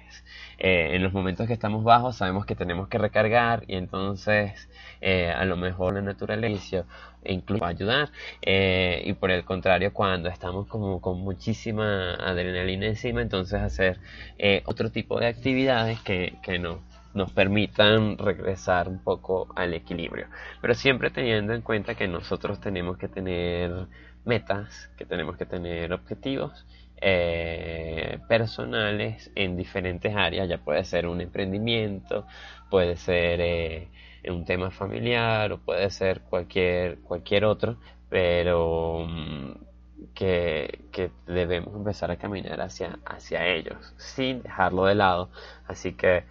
eh, 0.58 0.92
en 0.94 1.04
los 1.04 1.14
momentos 1.14 1.48
que 1.48 1.54
estamos 1.54 1.84
bajos 1.84 2.18
sabemos 2.18 2.46
que 2.46 2.56
tenemos 2.56 2.88
que 2.88 2.98
recargar 2.98 3.64
y 3.68 3.76
entonces 3.76 4.70
eh, 5.02 5.32
a 5.32 5.46
lo 5.46 5.58
mejor 5.58 5.96
la 5.96 6.02
naturaleza 6.02 6.86
incluso 7.26 7.64
va 7.64 7.70
ayudar. 7.70 8.10
Y 8.42 9.14
por 9.14 9.32
el 9.32 9.46
contrario 9.46 9.94
cuando 9.94 10.30
estamos 10.30 10.68
como 10.68 11.02
con 11.02 11.20
muchísima 11.20 12.16
adrenalina 12.16 12.88
encima 12.88 13.22
entonces 13.22 13.62
hacer 13.62 14.00
otro 14.66 14.92
tipo 14.92 15.20
de 15.20 15.28
actividades 15.28 16.00
que, 16.02 16.36
que 16.44 16.60
nos 16.60 16.80
nos 17.14 17.32
permitan 17.32 18.18
regresar 18.18 18.90
un 18.90 19.00
poco 19.00 19.48
al 19.56 19.74
equilibrio. 19.74 20.28
Pero 20.62 20.74
siempre 20.74 21.12
teniendo 21.12 21.54
en 21.54 21.62
cuenta 21.62 21.96
que 21.96 22.08
nosotros 22.08 22.60
tenemos 22.60 22.98
que 22.98 23.08
tener 23.08 23.88
metas, 24.26 24.90
que 24.98 25.06
tenemos 25.06 25.38
que 25.38 25.46
tener 25.46 25.94
objetivos 25.94 26.66
eh, 27.02 28.20
personales 28.30 29.32
en 29.36 29.58
diferentes 29.58 30.16
áreas, 30.16 30.48
ya 30.48 30.58
puede 30.58 30.86
ser 30.86 31.08
un 31.08 31.22
emprendimiento, 31.22 32.26
puede 32.70 32.96
ser 32.96 33.42
eh, 33.42 33.88
un 34.30 34.46
tema 34.46 34.72
familiar 34.72 35.52
o 35.52 35.58
puede 35.58 35.90
ser 35.90 36.22
cualquier, 36.22 37.00
cualquier 37.00 37.46
otro, 37.46 37.78
pero 38.10 39.06
mm, 39.08 39.52
que, 40.14 40.80
que, 40.92 41.12
debemos 41.28 41.76
empezar 41.76 42.12
a 42.12 42.18
caminar 42.18 42.62
hacia, 42.62 43.00
hacia 43.06 43.48
ellos 43.48 43.94
sin 43.98 44.42
dejarlo 44.44 44.86
de 44.86 44.96
lado. 44.96 45.30
Así 45.68 45.94
que 45.94 46.24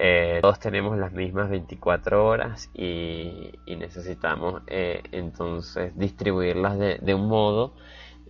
eh, 0.00 0.38
todos 0.40 0.60
tenemos 0.60 0.96
las 0.96 1.12
mismas 1.12 1.50
24 1.50 2.24
horas 2.24 2.70
y, 2.72 3.50
necesitamos 3.66 4.62
eh, 4.68 5.02
entonces 5.10 5.92
distribuirlas 5.98 6.78
de, 6.78 7.14
un 7.14 7.26
modo 7.26 7.74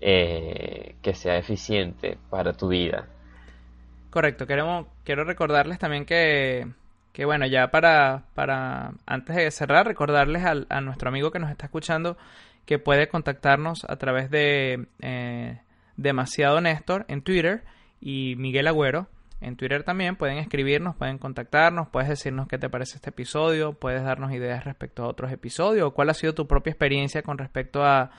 eh, 0.01 0.95
que 1.03 1.13
sea 1.13 1.37
eficiente 1.37 2.17
para 2.31 2.55
tu 2.55 2.69
vida. 2.69 3.09
Correcto, 4.09 4.47
queremos, 4.47 4.87
quiero 5.05 5.25
recordarles 5.25 5.79
también 5.79 6.07
que, 6.07 6.67
que 7.13 7.27
bueno, 7.27 7.47
ya 7.47 7.71
para, 7.71 8.25
para 8.35 8.93
antes 9.05 9.37
de 9.37 9.51
cerrar, 9.51 9.87
recordarles 9.87 10.45
a 10.47 10.81
nuestro 10.81 11.11
amigo 11.11 11.31
que 11.31 11.39
nos 11.39 11.51
está 11.51 11.67
escuchando 11.67 12.17
que 12.65 12.79
puede 12.79 13.09
contactarnos 13.09 13.85
a 13.87 13.97
través 13.97 14.31
de 14.31 14.87
Demasiado 15.99 16.63
Néstor 16.63 17.05
en 17.09 17.21
Twitter 17.21 17.65
y 18.01 18.37
Miguel 18.37 18.69
Agüero 18.69 19.09
en 19.41 19.57
Twitter 19.57 19.85
también 19.85 20.17
pueden 20.17 20.39
escribirnos, 20.39 20.97
pueden 20.97 21.19
contactarnos, 21.19 21.89
puedes 21.89 22.09
decirnos 22.09 22.49
qué 22.49 22.59
te 22.59 22.69
parece 22.69 22.97
este 22.97 23.11
episodio, 23.11 23.73
puedes 23.73 24.03
darnos 24.03 24.33
ideas 24.33 24.65
respecto 24.65 25.05
a 25.05 25.09
otros 25.09 25.31
episodios 25.31 25.87
o 25.87 25.91
cuál 25.93 26.11
ha 26.11 26.15
sido 26.15 26.35
tu 26.35 26.49
propia 26.49 26.73
experiencia 26.73 27.23
con 27.23 27.39
respecto 27.39 27.85
a, 27.85 28.11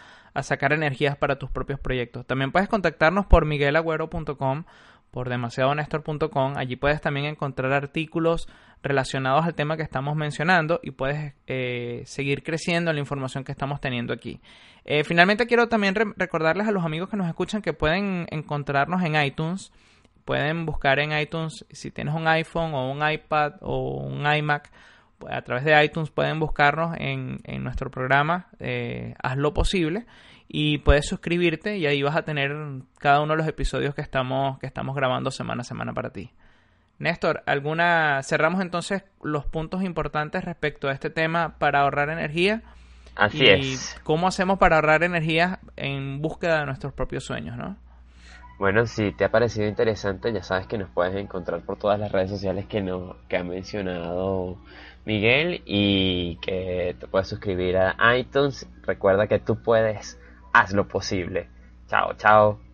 sacar 0.42 0.72
energías 0.72 1.18
para 1.18 1.38
tus 1.38 1.50
propios 1.50 1.82
proyectos. 1.82 2.26
También 2.26 2.54
puedes 2.54 2.70
contactarnos 2.70 3.26
por 3.26 3.46
miguelagüero.com, 3.46 4.64
por 5.12 5.28
demasiadonestor.com. 5.28 6.54
Allí 6.56 6.78
puedes 6.78 7.02
también 7.02 7.26
encontrar 7.26 7.74
artículos 7.74 8.48
relacionados 8.82 9.46
al 9.46 9.54
tema 9.54 9.76
que 9.76 9.84
estamos 9.84 10.16
mencionando 10.16 10.80
y 10.82 10.92
puedes 10.92 11.34
eh, 11.48 12.04
seguir 12.06 12.42
creciendo 12.42 12.90
en 12.90 12.96
la 12.96 13.02
información 13.02 13.44
que 13.44 13.52
estamos 13.52 13.82
teniendo 13.82 14.14
aquí. 14.14 14.40
Eh, 14.86 15.04
finalmente 15.04 15.46
quiero 15.46 15.68
también 15.68 15.94
recordarles 16.16 16.70
a 16.70 16.72
los 16.72 16.86
amigos 16.86 17.10
que 17.10 17.18
nos 17.18 17.28
escuchan 17.28 17.62
que 17.62 17.74
pueden 17.74 18.26
encontrarnos 18.30 19.04
en 19.04 19.22
iTunes 19.22 19.74
pueden 20.30 20.68
buscar 20.68 21.00
en 21.00 21.12
iTunes, 21.18 21.66
si 21.72 21.90
tienes 21.90 22.14
un 22.14 22.28
iPhone 22.28 22.76
o 22.76 22.92
un 22.92 23.02
iPad 23.02 23.54
o 23.62 23.96
un 23.98 24.32
iMac, 24.32 24.70
pues, 25.18 25.34
a 25.34 25.42
través 25.42 25.66
de 25.66 25.84
iTunes 25.84 26.12
pueden 26.12 26.40
buscarnos 26.40 26.96
en, 27.00 27.40
nuestro 27.64 27.90
programa 27.90 28.46
eh, 28.60 29.16
Haz 29.24 29.38
lo 29.38 29.56
posible 29.56 30.06
y 30.48 30.78
puedes 30.78 31.08
suscribirte 31.08 31.80
y 31.80 31.88
ahí 31.88 32.04
vas 32.04 32.16
a 32.16 32.22
tener 32.22 32.56
cada 33.00 33.22
uno 33.22 33.34
de 33.34 33.38
los 33.38 33.48
episodios 33.48 33.96
que 33.96 34.02
estamos, 34.02 34.60
que 34.60 34.68
estamos 34.68 34.96
grabando 34.96 35.32
semana 35.32 35.62
a 35.62 35.64
semana 35.64 35.94
para 35.94 36.12
ti. 36.12 36.32
Néstor, 37.00 37.42
¿alguna 37.48 38.22
cerramos 38.22 38.62
entonces 38.62 39.02
los 39.24 39.48
puntos 39.48 39.82
importantes 39.82 40.46
respecto 40.46 40.90
a 40.90 40.92
este 40.92 41.10
tema 41.10 41.58
para 41.58 41.80
ahorrar 41.80 42.12
energía? 42.12 42.62
Así 43.16 43.46
y 43.46 43.50
es. 43.50 44.00
¿Cómo 44.04 44.28
hacemos 44.28 44.60
para 44.60 44.76
ahorrar 44.76 45.02
energía 45.02 45.60
en 45.76 46.22
búsqueda 46.22 46.60
de 46.60 46.68
nuestros 46.68 46.94
propios 46.94 47.24
sueños, 47.24 47.58
no? 47.58 47.78
Bueno, 48.60 48.86
si 48.88 49.14
te 49.14 49.24
ha 49.24 49.32
parecido 49.32 49.70
interesante, 49.70 50.34
ya 50.34 50.44
sabes 50.44 50.68
que 50.68 50.78
nos 50.78 50.90
puedes 50.90 51.16
encontrar 51.16 51.62
por 51.62 51.78
todas 51.78 51.98
las 51.98 52.12
redes 52.12 52.30
sociales 52.30 52.66
que, 52.66 52.82
nos, 52.82 53.16
que 53.30 53.38
ha 53.38 53.44
mencionado 53.44 54.58
Miguel 55.06 55.62
y 55.66 56.36
que 56.42 56.94
te 57.00 57.08
puedes 57.08 57.30
suscribir 57.30 57.78
a 57.78 58.18
iTunes. 58.18 58.68
Recuerda 58.84 59.28
que 59.28 59.40
tú 59.40 59.64
puedes, 59.64 60.20
haz 60.52 60.74
lo 60.74 60.90
posible. 60.90 61.48
Chao, 61.88 62.14
chao. 62.18 62.69